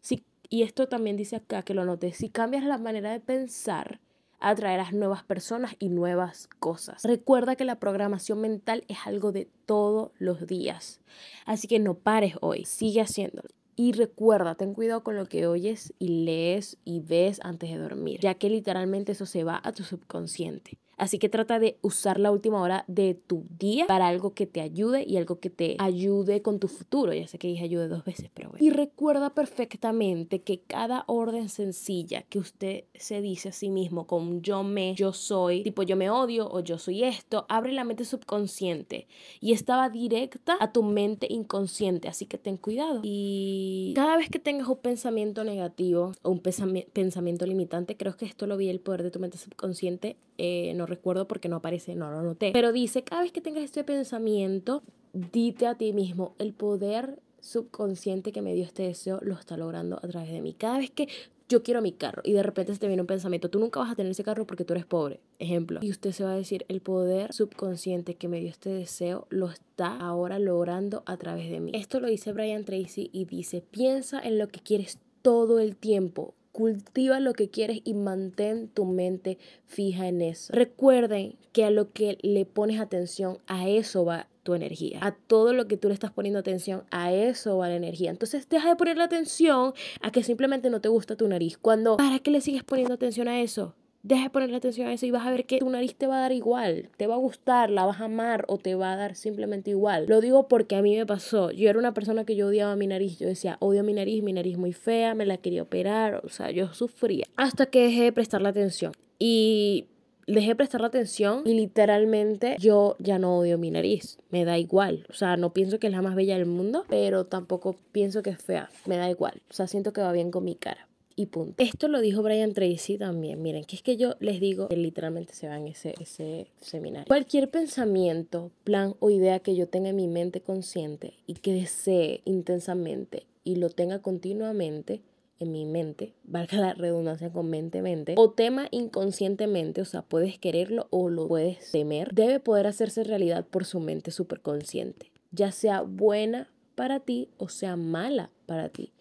Si 0.00 0.24
y 0.48 0.62
esto 0.62 0.88
también 0.88 1.18
dice 1.18 1.36
acá 1.36 1.62
que 1.62 1.74
lo 1.74 1.84
notes, 1.84 2.16
si 2.16 2.30
cambias 2.30 2.64
la 2.64 2.78
manera 2.78 3.10
de 3.10 3.20
pensar, 3.20 4.00
atraerás 4.40 4.92
nuevas 4.92 5.22
personas 5.22 5.76
y 5.78 5.88
nuevas 5.88 6.48
cosas. 6.58 7.02
Recuerda 7.04 7.56
que 7.56 7.64
la 7.64 7.78
programación 7.78 8.40
mental 8.40 8.84
es 8.88 8.98
algo 9.06 9.32
de 9.32 9.48
todos 9.66 10.12
los 10.18 10.46
días. 10.46 11.00
Así 11.44 11.68
que 11.68 11.78
no 11.78 11.94
pares 11.94 12.34
hoy, 12.40 12.64
sigue 12.64 13.00
haciéndolo. 13.00 13.48
Y 13.78 13.92
recuerda, 13.92 14.54
ten 14.54 14.72
cuidado 14.72 15.02
con 15.02 15.16
lo 15.16 15.26
que 15.26 15.46
oyes 15.46 15.92
y 15.98 16.24
lees 16.24 16.78
y 16.84 17.00
ves 17.00 17.40
antes 17.42 17.70
de 17.70 17.76
dormir, 17.76 18.20
ya 18.20 18.34
que 18.34 18.48
literalmente 18.48 19.12
eso 19.12 19.26
se 19.26 19.44
va 19.44 19.60
a 19.62 19.72
tu 19.72 19.84
subconsciente. 19.84 20.78
Así 20.96 21.18
que 21.18 21.28
trata 21.28 21.58
de 21.58 21.78
usar 21.82 22.18
la 22.18 22.30
última 22.30 22.60
hora 22.60 22.84
de 22.88 23.14
tu 23.14 23.44
día 23.58 23.86
para 23.86 24.08
algo 24.08 24.32
que 24.32 24.46
te 24.46 24.62
ayude 24.62 25.04
y 25.06 25.18
algo 25.18 25.40
que 25.40 25.50
te 25.50 25.76
ayude 25.78 26.40
con 26.40 26.58
tu 26.58 26.68
futuro. 26.68 27.12
Ya 27.12 27.26
sé 27.28 27.38
que 27.38 27.48
dije 27.48 27.64
ayude 27.64 27.88
dos 27.88 28.04
veces, 28.04 28.30
pero 28.32 28.50
bueno. 28.50 28.64
Y 28.64 28.70
recuerda 28.70 29.34
perfectamente 29.34 30.40
que 30.40 30.60
cada 30.60 31.04
orden 31.06 31.48
sencilla 31.48 32.22
que 32.22 32.38
usted 32.38 32.84
se 32.94 33.20
dice 33.20 33.50
a 33.50 33.52
sí 33.52 33.68
mismo 33.68 34.06
con 34.06 34.40
yo 34.42 34.62
me, 34.62 34.94
yo 34.94 35.12
soy, 35.12 35.62
tipo 35.62 35.82
yo 35.82 35.96
me 35.96 36.08
odio 36.08 36.48
o 36.50 36.60
yo 36.60 36.78
soy 36.78 37.04
esto, 37.04 37.44
abre 37.48 37.72
la 37.72 37.84
mente 37.84 38.04
subconsciente 38.04 39.06
y 39.40 39.52
estaba 39.52 39.90
directa 39.90 40.56
a 40.60 40.72
tu 40.72 40.82
mente 40.82 41.26
inconsciente. 41.28 42.08
Así 42.08 42.26
que 42.26 42.38
ten 42.38 42.56
cuidado. 42.56 43.00
Y 43.02 43.92
cada 43.94 44.16
vez 44.16 44.30
que 44.30 44.38
tengas 44.38 44.68
un 44.68 44.78
pensamiento 44.78 45.44
negativo 45.44 46.12
o 46.22 46.30
un 46.30 46.40
pensamiento 46.40 47.44
limitante, 47.44 47.96
creo 47.96 48.16
que 48.16 48.24
esto 48.24 48.46
lo 48.46 48.56
vi 48.56 48.68
el 48.68 48.80
poder 48.80 49.02
de 49.02 49.10
tu 49.10 49.20
mente 49.20 49.36
subconsciente. 49.36 50.16
Eh, 50.38 50.72
no 50.74 50.86
recuerdo 50.86 51.26
porque 51.26 51.48
no 51.48 51.56
aparece, 51.56 51.94
no 51.94 52.10
lo 52.10 52.22
noté. 52.22 52.50
Pero 52.52 52.72
dice, 52.72 53.02
cada 53.02 53.22
vez 53.22 53.32
que 53.32 53.40
tengas 53.40 53.64
este 53.64 53.84
pensamiento, 53.84 54.82
dite 55.12 55.66
a 55.66 55.74
ti 55.74 55.92
mismo, 55.92 56.34
el 56.38 56.52
poder 56.52 57.18
subconsciente 57.40 58.32
que 58.32 58.42
me 58.42 58.54
dio 58.54 58.64
este 58.64 58.82
deseo 58.82 59.20
lo 59.22 59.34
está 59.34 59.56
logrando 59.56 59.96
a 60.02 60.08
través 60.08 60.30
de 60.30 60.42
mí. 60.42 60.52
Cada 60.52 60.78
vez 60.78 60.90
que 60.90 61.08
yo 61.48 61.62
quiero 61.62 61.80
mi 61.80 61.92
carro 61.92 62.22
y 62.24 62.32
de 62.32 62.42
repente 62.42 62.72
se 62.74 62.80
te 62.80 62.86
viene 62.88 63.02
un 63.02 63.06
pensamiento, 63.06 63.48
tú 63.48 63.58
nunca 63.58 63.80
vas 63.80 63.92
a 63.92 63.94
tener 63.94 64.10
ese 64.10 64.24
carro 64.24 64.46
porque 64.46 64.64
tú 64.64 64.72
eres 64.72 64.84
pobre, 64.84 65.20
ejemplo. 65.38 65.80
Y 65.82 65.90
usted 65.90 66.12
se 66.12 66.24
va 66.24 66.32
a 66.32 66.36
decir, 66.36 66.64
el 66.68 66.80
poder 66.80 67.32
subconsciente 67.32 68.14
que 68.14 68.28
me 68.28 68.40
dio 68.40 68.50
este 68.50 68.70
deseo 68.70 69.26
lo 69.30 69.48
está 69.48 69.96
ahora 69.96 70.38
logrando 70.38 71.02
a 71.06 71.16
través 71.16 71.50
de 71.50 71.60
mí. 71.60 71.70
Esto 71.74 72.00
lo 72.00 72.08
dice 72.08 72.32
Brian 72.32 72.64
Tracy 72.64 73.10
y 73.12 73.26
dice, 73.26 73.62
piensa 73.70 74.20
en 74.20 74.38
lo 74.38 74.48
que 74.48 74.60
quieres 74.60 74.98
todo 75.22 75.60
el 75.60 75.76
tiempo. 75.76 76.34
Cultiva 76.56 77.20
lo 77.20 77.34
que 77.34 77.50
quieres 77.50 77.82
y 77.84 77.92
mantén 77.92 78.68
tu 78.68 78.86
mente 78.86 79.36
fija 79.66 80.08
en 80.08 80.22
eso. 80.22 80.54
Recuerden 80.54 81.36
que 81.52 81.66
a 81.66 81.70
lo 81.70 81.92
que 81.92 82.16
le 82.22 82.46
pones 82.46 82.80
atención, 82.80 83.36
a 83.46 83.68
eso 83.68 84.06
va 84.06 84.28
tu 84.42 84.54
energía. 84.54 85.00
A 85.02 85.14
todo 85.14 85.52
lo 85.52 85.68
que 85.68 85.76
tú 85.76 85.88
le 85.88 85.94
estás 85.94 86.12
poniendo 86.12 86.38
atención, 86.38 86.84
a 86.90 87.12
eso 87.12 87.58
va 87.58 87.68
la 87.68 87.76
energía. 87.76 88.10
Entonces 88.10 88.48
deja 88.48 88.70
de 88.70 88.76
ponerle 88.76 89.04
atención 89.04 89.74
a 90.00 90.10
que 90.10 90.22
simplemente 90.22 90.70
no 90.70 90.80
te 90.80 90.88
gusta 90.88 91.14
tu 91.14 91.28
nariz. 91.28 91.58
Cuando, 91.58 91.98
¿para 91.98 92.20
qué 92.20 92.30
le 92.30 92.40
sigues 92.40 92.64
poniendo 92.64 92.94
atención 92.94 93.28
a 93.28 93.42
eso? 93.42 93.74
Deja 94.06 94.22
de 94.22 94.30
ponerle 94.30 94.56
atención 94.56 94.86
a 94.86 94.92
eso 94.92 95.04
y 95.04 95.10
vas 95.10 95.26
a 95.26 95.32
ver 95.32 95.46
que 95.46 95.58
tu 95.58 95.68
nariz 95.68 95.96
te 95.96 96.06
va 96.06 96.18
a 96.18 96.20
dar 96.20 96.30
igual, 96.30 96.90
te 96.96 97.08
va 97.08 97.14
a 97.14 97.18
gustar, 97.18 97.70
la 97.70 97.84
vas 97.86 98.00
a 98.00 98.04
amar 98.04 98.44
o 98.46 98.56
te 98.56 98.76
va 98.76 98.92
a 98.92 98.96
dar 98.96 99.16
simplemente 99.16 99.70
igual. 99.70 100.06
Lo 100.06 100.20
digo 100.20 100.46
porque 100.46 100.76
a 100.76 100.82
mí 100.82 100.96
me 100.96 101.04
pasó. 101.04 101.50
Yo 101.50 101.68
era 101.68 101.76
una 101.76 101.92
persona 101.92 102.24
que 102.24 102.36
yo 102.36 102.46
odiaba 102.46 102.76
mi 102.76 102.86
nariz. 102.86 103.18
Yo 103.18 103.26
decía, 103.26 103.56
odio 103.58 103.82
mi 103.82 103.94
nariz, 103.94 104.22
mi 104.22 104.32
nariz 104.32 104.58
muy 104.58 104.72
fea, 104.72 105.16
me 105.16 105.26
la 105.26 105.38
quería 105.38 105.64
operar. 105.64 106.20
O 106.24 106.28
sea, 106.28 106.52
yo 106.52 106.72
sufría. 106.72 107.26
Hasta 107.34 107.66
que 107.66 107.82
dejé 107.82 108.04
de 108.04 108.12
prestarle 108.12 108.48
atención. 108.48 108.92
Y 109.18 109.86
dejé 110.28 110.50
de 110.50 110.56
prestarle 110.56 110.86
atención 110.86 111.42
y 111.44 111.54
literalmente 111.54 112.54
yo 112.60 112.94
ya 113.00 113.18
no 113.18 113.36
odio 113.36 113.58
mi 113.58 113.72
nariz. 113.72 114.18
Me 114.30 114.44
da 114.44 114.56
igual. 114.56 115.04
O 115.10 115.14
sea, 115.14 115.36
no 115.36 115.52
pienso 115.52 115.80
que 115.80 115.88
es 115.88 115.92
la 115.92 116.02
más 116.02 116.14
bella 116.14 116.36
del 116.36 116.46
mundo, 116.46 116.84
pero 116.88 117.26
tampoco 117.26 117.74
pienso 117.90 118.22
que 118.22 118.30
es 118.30 118.40
fea. 118.40 118.70
Me 118.86 118.98
da 118.98 119.10
igual. 119.10 119.42
O 119.50 119.52
sea, 119.52 119.66
siento 119.66 119.92
que 119.92 120.00
va 120.00 120.12
bien 120.12 120.30
con 120.30 120.44
mi 120.44 120.54
cara 120.54 120.86
y 121.16 121.26
punto. 121.26 121.54
Esto 121.62 121.88
lo 121.88 122.00
dijo 122.00 122.22
Brian 122.22 122.52
Tracy 122.52 122.98
también. 122.98 123.42
Miren, 123.42 123.64
que 123.64 123.74
es 123.76 123.82
que 123.82 123.96
yo 123.96 124.14
les 124.20 124.38
digo 124.38 124.68
que 124.68 124.76
literalmente 124.76 125.32
se 125.32 125.48
va 125.48 125.56
en 125.56 125.66
ese, 125.66 125.94
ese 125.98 126.46
seminario. 126.60 127.08
Cualquier 127.08 127.50
pensamiento, 127.50 128.52
plan 128.62 128.94
o 129.00 129.10
idea 129.10 129.40
que 129.40 129.56
yo 129.56 129.66
tenga 129.66 129.88
en 129.88 129.96
mi 129.96 130.08
mente 130.08 130.42
consciente 130.42 131.14
y 131.26 131.34
que 131.34 131.52
desee 131.54 132.20
intensamente 132.26 133.26
y 133.42 133.56
lo 133.56 133.70
tenga 133.70 134.00
continuamente 134.00 135.00
en 135.38 135.52
mi 135.52 135.64
mente, 135.66 136.14
valga 136.24 136.58
la 136.58 136.74
redundancia 136.74 137.30
con 137.30 137.50
mente, 137.50 137.82
mente, 137.82 138.14
o 138.16 138.30
tema 138.30 138.68
inconscientemente, 138.70 139.82
o 139.82 139.84
sea, 139.84 140.02
puedes 140.02 140.38
quererlo 140.38 140.86
o 140.90 141.10
lo 141.10 141.28
puedes 141.28 141.70
temer, 141.70 142.14
debe 142.14 142.40
poder 142.40 142.66
hacerse 142.66 143.04
realidad 143.04 143.46
por 143.46 143.66
su 143.66 143.80
mente 143.80 144.10
superconsciente, 144.10 145.10
ya 145.32 145.52
sea 145.52 145.82
buena 145.82 146.50
para 146.74 147.00
ti 147.00 147.28
o 147.36 147.48
sea 147.48 147.76
mala 147.76 148.30
para 148.46 148.68
ti. 148.70 148.92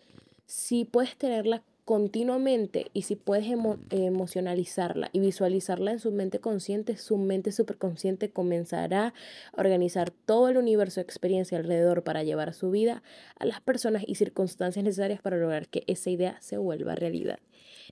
Si 0.45 0.86
puedes 0.86 1.15
tenerla 1.17 1.63
continuamente 1.86 2.89
y 2.93 3.04
si 3.04 3.15
puedes 3.15 3.45
emocionalizarla 3.91 5.10
y 5.13 5.19
visualizarla 5.19 5.91
en 5.91 6.00
su 6.00 6.12
mente 6.12 6.39
consciente, 6.39 6.98
su 6.98 7.17
mente 7.17 7.52
superconsciente 7.52 8.32
comenzará 8.32 9.13
a 9.54 9.62
organizar 9.62 10.10
todo 10.10 10.50
el 10.50 10.58
universo 10.58 11.00
de 11.00 11.04
experiencia 11.04 11.60
alrededor 11.60 12.04
para 12.04 12.24
llevar 12.24 12.56
su 12.56 12.71
vida 12.71 13.04
a 13.38 13.45
las 13.45 13.62
personas 13.62 14.04
y 14.08 14.15
circunstancias 14.15 14.84
necesarias 14.84 15.21
para 15.21 15.38
lograr 15.38 15.67
que 15.67 15.84
esa 15.86 16.10
idea 16.10 16.38
se 16.41 16.58
vuelva 16.58 16.95
realidad. 16.95 17.38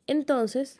Entonces, 0.07 0.79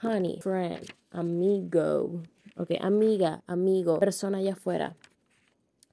honey, 0.00 0.38
friend, 0.40 0.86
amigo, 1.10 2.22
ok, 2.56 2.70
amiga, 2.80 3.42
amigo, 3.48 3.98
persona 3.98 4.38
allá 4.38 4.52
afuera, 4.52 4.96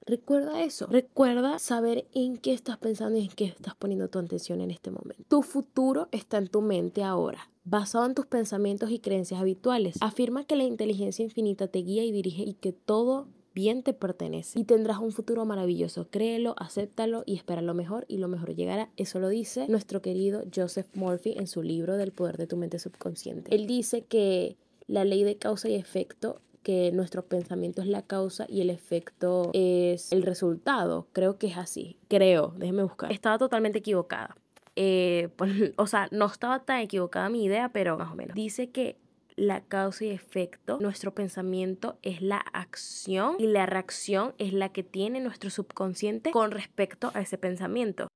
Recuerda 0.07 0.63
eso. 0.63 0.87
Recuerda 0.87 1.59
saber 1.59 2.07
en 2.13 2.37
qué 2.37 2.53
estás 2.53 2.77
pensando 2.77 3.19
y 3.19 3.23
en 3.23 3.29
qué 3.29 3.45
estás 3.45 3.75
poniendo 3.75 4.07
tu 4.07 4.19
atención 4.19 4.61
en 4.61 4.71
este 4.71 4.89
momento. 4.89 5.23
Tu 5.27 5.43
futuro 5.43 6.07
está 6.11 6.37
en 6.37 6.47
tu 6.47 6.61
mente 6.61 7.03
ahora, 7.03 7.49
basado 7.65 8.05
en 8.05 8.15
tus 8.15 8.25
pensamientos 8.25 8.89
y 8.89 8.99
creencias 8.99 9.41
habituales. 9.41 9.97
Afirma 9.99 10.45
que 10.45 10.55
la 10.55 10.63
inteligencia 10.63 11.23
infinita 11.23 11.67
te 11.67 11.79
guía 11.79 12.05
y 12.05 12.13
dirige 12.13 12.43
y 12.43 12.53
que 12.53 12.71
todo 12.71 13.27
bien 13.53 13.81
te 13.83 13.91
pertenece 13.91 14.59
y 14.59 14.63
tendrás 14.63 14.99
un 14.99 15.11
futuro 15.11 15.43
maravilloso. 15.43 16.07
Créelo, 16.09 16.55
acéptalo 16.57 17.23
y 17.25 17.35
espera 17.35 17.61
lo 17.61 17.73
mejor 17.73 18.05
y 18.07 18.17
lo 18.17 18.29
mejor 18.29 18.55
llegará. 18.55 18.91
Eso 18.97 19.19
lo 19.19 19.27
dice 19.29 19.67
nuestro 19.67 20.01
querido 20.01 20.43
Joseph 20.55 20.87
Murphy 20.93 21.33
en 21.37 21.47
su 21.47 21.63
libro 21.63 21.97
del 21.97 22.13
poder 22.13 22.37
de 22.37 22.47
tu 22.47 22.55
mente 22.55 22.79
subconsciente. 22.79 23.53
Él 23.53 23.65
dice 23.67 24.03
que 24.03 24.57
la 24.85 25.03
ley 25.03 25.23
de 25.23 25.37
causa 25.37 25.69
y 25.69 25.75
efecto 25.75 26.39
que 26.67 26.91
nuestro 26.91 27.23
pensamiento 27.23 27.81
es 27.81 27.87
la 27.87 28.01
causa 28.01 28.45
y 28.49 28.59
el 28.59 28.69
efecto 28.69 29.51
es 29.53 30.11
el 30.11 30.21
resultado. 30.21 31.07
Creo 31.13 31.37
que 31.37 31.47
es 31.47 31.55
así. 31.55 31.95
Creo, 32.09 32.53
déjeme 32.57 32.83
buscar. 32.83 33.09
Estaba 33.09 33.37
totalmente 33.37 33.79
equivocada. 33.79 34.35
Eh, 34.75 35.29
pues, 35.37 35.49
o 35.77 35.87
sea, 35.87 36.09
no 36.11 36.25
estaba 36.25 36.65
tan 36.65 36.81
equivocada 36.81 37.29
mi 37.29 37.45
idea, 37.45 37.69
pero 37.69 37.97
más 37.97 38.11
o 38.11 38.15
menos. 38.15 38.35
Dice 38.35 38.69
que 38.69 38.97
la 39.37 39.61
causa 39.61 40.03
y 40.03 40.09
efecto, 40.09 40.77
nuestro 40.81 41.15
pensamiento 41.15 41.99
es 42.01 42.21
la 42.21 42.39
acción 42.51 43.37
y 43.39 43.47
la 43.47 43.65
reacción 43.65 44.33
es 44.37 44.51
la 44.51 44.67
que 44.67 44.83
tiene 44.83 45.21
nuestro 45.21 45.49
subconsciente 45.49 46.31
con 46.31 46.51
respecto 46.51 47.11
a 47.13 47.21
ese 47.21 47.37
pensamiento. 47.37 48.09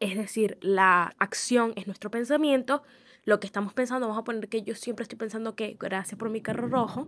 Es 0.00 0.16
decir, 0.16 0.58
la 0.60 1.14
acción 1.20 1.72
es 1.76 1.86
nuestro 1.86 2.10
pensamiento, 2.10 2.82
lo 3.24 3.38
que 3.38 3.46
estamos 3.46 3.72
pensando, 3.74 4.08
vamos 4.08 4.22
a 4.22 4.24
poner 4.24 4.48
que 4.48 4.62
yo 4.62 4.74
siempre 4.74 5.04
estoy 5.04 5.18
pensando 5.18 5.54
que 5.54 5.76
gracias 5.78 6.18
por 6.18 6.30
mi 6.30 6.40
carro 6.40 6.66
rojo, 6.66 7.06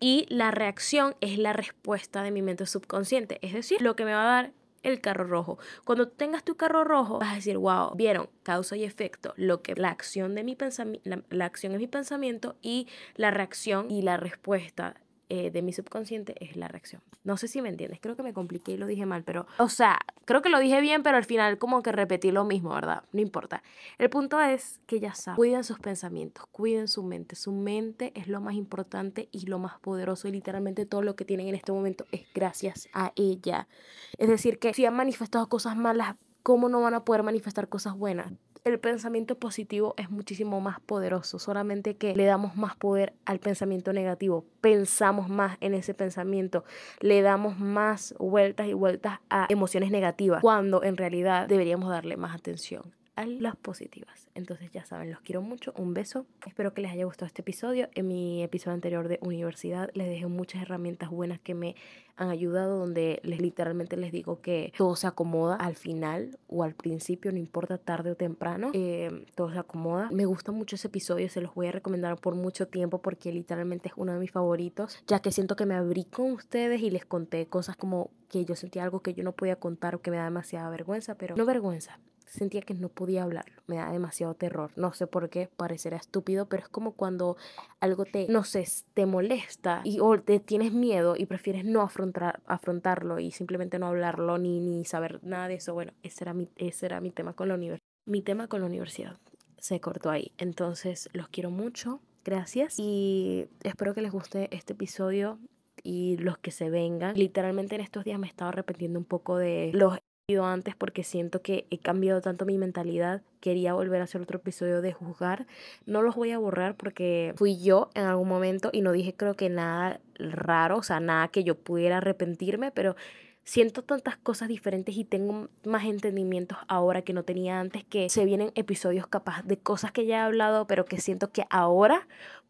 y 0.00 0.26
la 0.28 0.50
reacción 0.50 1.16
es 1.20 1.38
la 1.38 1.52
respuesta 1.52 2.22
de 2.22 2.30
mi 2.30 2.42
mente 2.42 2.66
subconsciente, 2.66 3.38
es 3.42 3.52
decir, 3.52 3.80
lo 3.82 3.96
que 3.96 4.04
me 4.04 4.12
va 4.12 4.22
a 4.22 4.42
dar 4.42 4.52
el 4.82 5.00
carro 5.00 5.24
rojo. 5.24 5.58
Cuando 5.84 6.08
tengas 6.08 6.44
tu 6.44 6.56
carro 6.56 6.84
rojo, 6.84 7.18
vas 7.18 7.32
a 7.32 7.36
decir, 7.36 7.58
wow, 7.58 7.94
vieron, 7.94 8.28
causa 8.42 8.76
y 8.76 8.84
efecto, 8.84 9.34
lo 9.36 9.62
que 9.62 9.74
la 9.74 9.88
acción 9.88 10.34
de 10.34 10.44
mi 10.44 10.54
pensamiento, 10.54 11.22
la 11.30 11.44
acción 11.44 11.72
es 11.72 11.78
mi 11.78 11.88
pensamiento 11.88 12.56
y 12.62 12.86
la 13.16 13.30
reacción 13.30 13.90
y 13.90 14.02
la 14.02 14.16
respuesta 14.16 14.94
eh, 15.30 15.50
de 15.50 15.62
mi 15.62 15.72
subconsciente 15.72 16.34
es 16.44 16.56
la 16.56 16.68
reacción. 16.68 17.02
No 17.24 17.36
sé 17.36 17.48
si 17.48 17.60
me 17.60 17.68
entiendes, 17.68 18.00
creo 18.00 18.16
que 18.16 18.22
me 18.22 18.32
compliqué 18.32 18.72
y 18.72 18.76
lo 18.76 18.86
dije 18.86 19.04
mal, 19.06 19.24
pero, 19.24 19.46
o 19.58 19.68
sea, 19.68 19.98
creo 20.24 20.40
que 20.40 20.48
lo 20.48 20.58
dije 20.58 20.80
bien, 20.80 21.02
pero 21.02 21.16
al 21.16 21.24
final 21.24 21.58
como 21.58 21.82
que 21.82 21.92
repetí 21.92 22.30
lo 22.30 22.44
mismo, 22.44 22.70
¿verdad? 22.70 23.04
No 23.12 23.20
importa. 23.20 23.62
El 23.98 24.08
punto 24.10 24.40
es 24.40 24.80
que 24.86 25.00
ya 25.00 25.14
saben, 25.14 25.36
cuiden 25.36 25.64
sus 25.64 25.78
pensamientos, 25.78 26.46
cuiden 26.46 26.88
su 26.88 27.02
mente. 27.02 27.36
Su 27.36 27.52
mente 27.52 28.12
es 28.14 28.28
lo 28.28 28.40
más 28.40 28.54
importante 28.54 29.28
y 29.30 29.46
lo 29.46 29.58
más 29.58 29.78
poderoso 29.80 30.28
y 30.28 30.32
literalmente 30.32 30.86
todo 30.86 31.02
lo 31.02 31.16
que 31.16 31.24
tienen 31.24 31.48
en 31.48 31.54
este 31.54 31.72
momento 31.72 32.06
es 32.10 32.22
gracias 32.34 32.88
a 32.92 33.12
ella. 33.16 33.68
Es 34.16 34.28
decir, 34.28 34.58
que 34.58 34.72
si 34.72 34.86
han 34.86 34.94
manifestado 34.94 35.48
cosas 35.48 35.76
malas, 35.76 36.16
¿cómo 36.42 36.70
no 36.70 36.80
van 36.80 36.94
a 36.94 37.04
poder 37.04 37.22
manifestar 37.22 37.68
cosas 37.68 37.94
buenas? 37.94 38.32
El 38.64 38.78
pensamiento 38.78 39.38
positivo 39.38 39.94
es 39.96 40.10
muchísimo 40.10 40.60
más 40.60 40.80
poderoso, 40.80 41.38
solamente 41.38 41.96
que 41.96 42.14
le 42.14 42.24
damos 42.24 42.56
más 42.56 42.76
poder 42.76 43.14
al 43.24 43.38
pensamiento 43.38 43.92
negativo, 43.92 44.44
pensamos 44.60 45.28
más 45.28 45.56
en 45.60 45.74
ese 45.74 45.94
pensamiento, 45.94 46.64
le 47.00 47.22
damos 47.22 47.58
más 47.58 48.14
vueltas 48.18 48.68
y 48.68 48.72
vueltas 48.72 49.20
a 49.30 49.46
emociones 49.48 49.90
negativas, 49.90 50.42
cuando 50.42 50.82
en 50.82 50.96
realidad 50.96 51.48
deberíamos 51.48 51.88
darle 51.90 52.16
más 52.16 52.34
atención 52.34 52.97
las 53.26 53.56
positivas. 53.56 54.28
Entonces 54.34 54.70
ya 54.70 54.84
saben, 54.84 55.10
los 55.10 55.20
quiero 55.20 55.42
mucho, 55.42 55.72
un 55.76 55.94
beso. 55.94 56.26
Espero 56.46 56.74
que 56.74 56.82
les 56.82 56.92
haya 56.92 57.04
gustado 57.04 57.26
este 57.26 57.42
episodio. 57.42 57.88
En 57.94 58.06
mi 58.06 58.42
episodio 58.42 58.74
anterior 58.74 59.08
de 59.08 59.18
universidad 59.22 59.90
les 59.94 60.08
dejé 60.08 60.26
muchas 60.26 60.62
herramientas 60.62 61.10
buenas 61.10 61.40
que 61.40 61.54
me 61.54 61.74
han 62.16 62.30
ayudado, 62.30 62.78
donde 62.78 63.20
les 63.22 63.40
literalmente 63.40 63.96
les 63.96 64.12
digo 64.12 64.40
que 64.40 64.72
todo 64.76 64.96
se 64.96 65.06
acomoda 65.06 65.54
al 65.54 65.76
final 65.76 66.38
o 66.48 66.64
al 66.64 66.74
principio, 66.74 67.30
no 67.30 67.38
importa 67.38 67.78
tarde 67.78 68.10
o 68.10 68.16
temprano, 68.16 68.70
eh, 68.74 69.24
todo 69.34 69.52
se 69.52 69.58
acomoda. 69.58 70.10
Me 70.12 70.24
gusta 70.24 70.50
mucho 70.50 70.76
ese 70.76 70.88
episodio, 70.88 71.28
se 71.28 71.40
los 71.40 71.54
voy 71.54 71.68
a 71.68 71.72
recomendar 71.72 72.16
por 72.20 72.34
mucho 72.34 72.66
tiempo 72.66 73.00
porque 73.00 73.32
literalmente 73.32 73.88
es 73.88 73.94
uno 73.96 74.12
de 74.12 74.18
mis 74.18 74.32
favoritos, 74.32 75.02
ya 75.06 75.20
que 75.20 75.30
siento 75.30 75.54
que 75.54 75.64
me 75.64 75.74
abrí 75.74 76.04
con 76.04 76.32
ustedes 76.32 76.82
y 76.82 76.90
les 76.90 77.04
conté 77.04 77.46
cosas 77.46 77.76
como 77.76 78.10
que 78.28 78.44
yo 78.44 78.56
sentía 78.56 78.82
algo 78.82 79.00
que 79.00 79.14
yo 79.14 79.22
no 79.22 79.32
podía 79.32 79.56
contar 79.56 79.94
o 79.94 80.02
que 80.02 80.10
me 80.10 80.16
da 80.16 80.24
demasiada 80.24 80.68
vergüenza, 80.70 81.14
pero 81.16 81.36
no 81.36 81.46
vergüenza, 81.46 81.98
sentía 82.28 82.62
que 82.62 82.74
no 82.74 82.88
podía 82.88 83.22
hablarlo, 83.22 83.62
me 83.66 83.76
da 83.76 83.90
demasiado 83.90 84.34
terror, 84.34 84.70
no 84.76 84.92
sé 84.92 85.06
por 85.06 85.28
qué, 85.30 85.48
parecerá 85.56 85.96
estúpido, 85.96 86.46
pero 86.46 86.62
es 86.62 86.68
como 86.68 86.92
cuando 86.92 87.36
algo 87.80 88.04
te, 88.04 88.26
no 88.28 88.44
sé, 88.44 88.66
te 88.94 89.06
molesta 89.06 89.80
y 89.84 90.00
o 90.00 90.20
te 90.20 90.40
tienes 90.40 90.72
miedo 90.72 91.14
y 91.16 91.26
prefieres 91.26 91.64
no 91.64 91.82
afrontar, 91.82 92.40
afrontarlo 92.46 93.18
y 93.18 93.30
simplemente 93.30 93.78
no 93.78 93.86
hablarlo 93.86 94.38
ni, 94.38 94.60
ni 94.60 94.84
saber 94.84 95.20
nada 95.22 95.48
de 95.48 95.54
eso, 95.54 95.74
bueno, 95.74 95.92
ese 96.02 96.24
era 96.24 96.34
mi, 96.34 96.48
ese 96.56 96.86
era 96.86 97.00
mi 97.00 97.10
tema 97.10 97.32
con 97.32 97.48
la 97.48 97.54
universidad. 97.54 97.86
Mi 98.06 98.22
tema 98.22 98.48
con 98.48 98.60
la 98.60 98.66
universidad 98.66 99.18
se 99.58 99.80
cortó 99.80 100.10
ahí, 100.10 100.32
entonces 100.38 101.08
los 101.12 101.28
quiero 101.28 101.50
mucho, 101.50 102.00
gracias 102.24 102.78
y 102.78 103.48
espero 103.62 103.94
que 103.94 104.02
les 104.02 104.12
guste 104.12 104.54
este 104.54 104.72
episodio 104.72 105.38
y 105.82 106.16
los 106.18 106.38
que 106.38 106.50
se 106.50 106.70
vengan. 106.70 107.16
Literalmente 107.16 107.74
en 107.74 107.80
estos 107.80 108.04
días 108.04 108.18
me 108.18 108.26
estaba 108.26 108.50
arrepentiendo 108.50 108.98
un 108.98 109.04
poco 109.04 109.36
de 109.36 109.70
los 109.74 109.98
antes 110.36 110.76
porque 110.76 111.04
siento 111.04 111.40
que 111.40 111.66
he 111.70 111.78
cambiado 111.78 112.20
tanto 112.20 112.44
mi 112.44 112.58
mentalidad. 112.58 113.22
Quería 113.40 113.72
volver 113.72 114.02
a 114.02 114.04
hacer 114.04 114.20
otro 114.20 114.36
episodio 114.36 114.82
de 114.82 114.92
juzgar. 114.92 115.46
No 115.86 116.02
los 116.02 116.16
voy 116.16 116.32
a 116.32 116.38
borrar 116.38 116.76
porque 116.76 117.32
fui 117.36 117.58
yo 117.58 117.88
en 117.94 118.04
algún 118.04 118.28
momento 118.28 118.68
y 118.70 118.82
no 118.82 118.92
dije 118.92 119.14
creo 119.14 119.34
que 119.34 119.48
nada 119.48 120.00
raro, 120.18 120.76
o 120.76 120.82
sea, 120.82 121.00
nada 121.00 121.28
que 121.28 121.44
yo 121.44 121.54
pudiera 121.54 121.96
arrepentirme, 121.96 122.70
pero 122.72 122.94
siento 123.42 123.82
tantas 123.82 124.18
cosas 124.18 124.48
diferentes 124.48 124.94
y 124.98 125.04
tengo 125.04 125.48
más 125.64 125.86
entendimientos 125.86 126.58
ahora 126.68 127.00
que 127.00 127.14
no 127.14 127.22
tenía 127.22 127.58
antes 127.58 127.84
que 127.84 128.10
se 128.10 128.26
vienen 128.26 128.52
episodios 128.54 129.06
capaz 129.06 129.42
de 129.44 129.56
cosas 129.56 129.92
que 129.92 130.04
ya 130.04 130.18
he 130.18 130.20
hablado, 130.20 130.66
pero 130.66 130.84
que 130.84 131.00
siento 131.00 131.32
que 131.32 131.44
ahora 131.48 132.06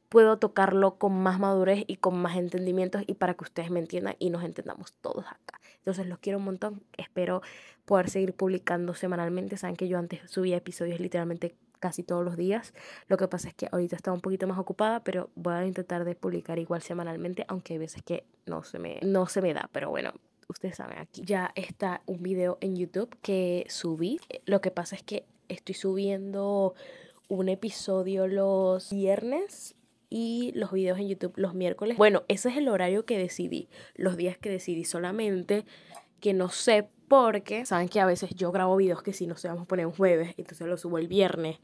puedo 0.09 0.39
tocarlo 0.39 0.97
con 0.97 1.13
más 1.13 1.39
madurez 1.39 1.85
y 1.87 1.97
con 1.97 2.19
más 2.21 2.37
entendimientos 2.37 3.03
y 3.07 3.15
para 3.15 3.35
que 3.35 3.45
ustedes 3.45 3.71
me 3.71 3.81
entiendan 3.81 4.17
y 4.19 4.31
nos 4.31 4.45
entendamos 4.45 4.95
todos 5.01 5.27
acá. 5.27 5.61
Entonces 5.79 6.07
los 6.07 6.19
quiero 6.19 6.39
un 6.39 6.45
montón. 6.45 6.83
Espero 6.97 7.43
poder 7.85 8.11
seguir 8.11 8.35
publicando 8.35 8.95
semanalmente. 8.95 9.57
Saben 9.57 9.77
que 9.77 9.89
yo 9.89 9.99
antes 9.99 10.21
subía 10.31 10.57
episodios 10.57 11.01
literalmente 11.01 11.55
casi 11.79 12.03
todos 12.03 12.25
los 12.25 12.37
días. 12.37 12.75
Lo 13.07 13.17
que 13.17 13.29
pasa 13.29 13.49
es 13.49 13.55
que 13.55 13.69
ahorita 13.71 13.97
estaba 13.97 14.15
un 14.15 14.21
poquito 14.21 14.47
más 14.47 14.59
ocupada, 14.59 15.03
pero 15.05 15.31
voy 15.35 15.55
a 15.55 15.67
intentar 15.67 16.05
de 16.05 16.15
publicar 16.15 16.59
igual 16.59 16.83
semanalmente, 16.83 17.45
aunque 17.49 17.75
hay 17.75 17.79
veces 17.79 18.03
que 18.03 18.25
no 18.47 18.65
se 18.65 18.79
me, 18.79 18.99
no 19.03 19.27
se 19.27 19.41
me 19.43 19.55
da. 19.55 19.69
Pero 19.73 19.91
bueno, 19.91 20.13
ustedes 20.49 20.77
saben, 20.77 20.99
aquí 20.99 21.23
ya 21.25 21.53
está 21.55 22.03
un 22.07 22.23
video 22.23 22.59
en 22.61 22.77
YouTube 22.77 23.17
que 23.23 23.67
subí. 23.69 24.21
Lo 24.45 24.61
que 24.61 24.71
pasa 24.71 24.97
es 24.97 25.03
que 25.03 25.25
estoy 25.49 25.75
subiendo 25.75 26.75
un 27.29 27.49
episodio 27.49 28.27
los 28.27 28.91
viernes 28.91 29.75
y 30.11 30.53
los 30.55 30.73
videos 30.73 30.99
en 30.99 31.09
YouTube 31.09 31.35
los 31.37 31.55
miércoles. 31.55 31.97
Bueno, 31.97 32.25
ese 32.29 32.49
es 32.49 32.57
el 32.57 32.69
horario 32.69 33.05
que 33.05 33.19
decidí, 33.19 33.69
los 33.95 34.17
días 34.17 34.39
que 34.39 34.51
decidí 34.51 34.85
solamente, 34.85 35.65
que 36.21 36.33
no 36.33 36.49
sé 36.49 36.89
por 37.09 37.43
qué. 37.43 37.65
Saben 37.65 37.89
que 37.89 38.01
a 38.01 38.07
veces 38.07 38.31
yo 38.35 38.53
grabo 38.53 38.77
videos 38.77 39.03
que 39.03 39.13
si 39.13 39.27
no 39.27 39.37
se 39.37 39.49
vamos 39.49 39.65
a 39.65 39.67
poner 39.67 39.87
un 39.87 39.93
jueves, 39.93 40.35
entonces 40.37 40.67
lo 40.67 40.77
subo 40.77 40.99
el 40.99 41.09
viernes 41.09 41.59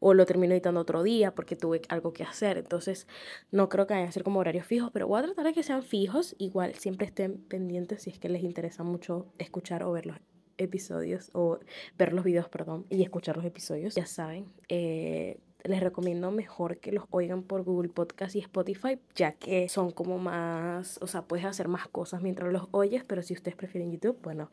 o 0.00 0.14
lo 0.14 0.26
termino 0.26 0.52
editando 0.54 0.80
otro 0.80 1.02
día 1.02 1.34
porque 1.34 1.56
tuve 1.56 1.82
algo 1.88 2.12
que 2.12 2.24
hacer. 2.24 2.58
Entonces 2.58 3.06
no 3.50 3.68
creo 3.68 3.86
que 3.86 3.94
vayan 3.94 4.08
a 4.08 4.12
ser 4.12 4.24
como 4.24 4.40
horarios 4.40 4.66
fijos, 4.66 4.90
pero 4.92 5.06
voy 5.06 5.20
a 5.20 5.24
tratar 5.24 5.46
de 5.46 5.52
que 5.52 5.62
sean 5.62 5.82
fijos. 5.82 6.34
Igual 6.38 6.74
siempre 6.74 7.06
estén 7.06 7.38
pendientes 7.38 8.02
si 8.02 8.10
es 8.10 8.18
que 8.18 8.28
les 8.28 8.42
interesa 8.42 8.82
mucho 8.82 9.26
escuchar 9.38 9.82
o 9.82 9.92
ver 9.92 10.06
los 10.06 10.16
episodios 10.58 11.30
o 11.34 11.58
ver 11.98 12.12
los 12.12 12.24
videos, 12.24 12.48
perdón, 12.48 12.86
y 12.88 13.02
escuchar 13.02 13.36
los 13.36 13.44
episodios. 13.44 13.94
Ya 13.94 14.06
saben, 14.06 14.46
eh, 14.68 15.38
les 15.68 15.80
recomiendo 15.80 16.30
mejor 16.30 16.78
que 16.78 16.92
los 16.92 17.04
oigan 17.10 17.42
por 17.42 17.62
Google 17.62 17.88
Podcast 17.90 18.34
y 18.36 18.40
Spotify, 18.40 18.98
ya 19.14 19.32
que 19.32 19.68
son 19.68 19.90
como 19.90 20.18
más, 20.18 20.98
o 21.02 21.06
sea, 21.06 21.22
puedes 21.22 21.44
hacer 21.44 21.68
más 21.68 21.88
cosas 21.88 22.22
mientras 22.22 22.52
los 22.52 22.68
oyes, 22.72 23.04
pero 23.04 23.22
si 23.22 23.34
ustedes 23.34 23.56
prefieren 23.56 23.92
YouTube, 23.92 24.18
bueno, 24.22 24.50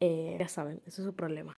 eh, 0.00 0.36
ya 0.38 0.48
saben, 0.48 0.80
ese 0.86 1.02
es 1.02 1.06
su 1.06 1.14
problema. 1.14 1.54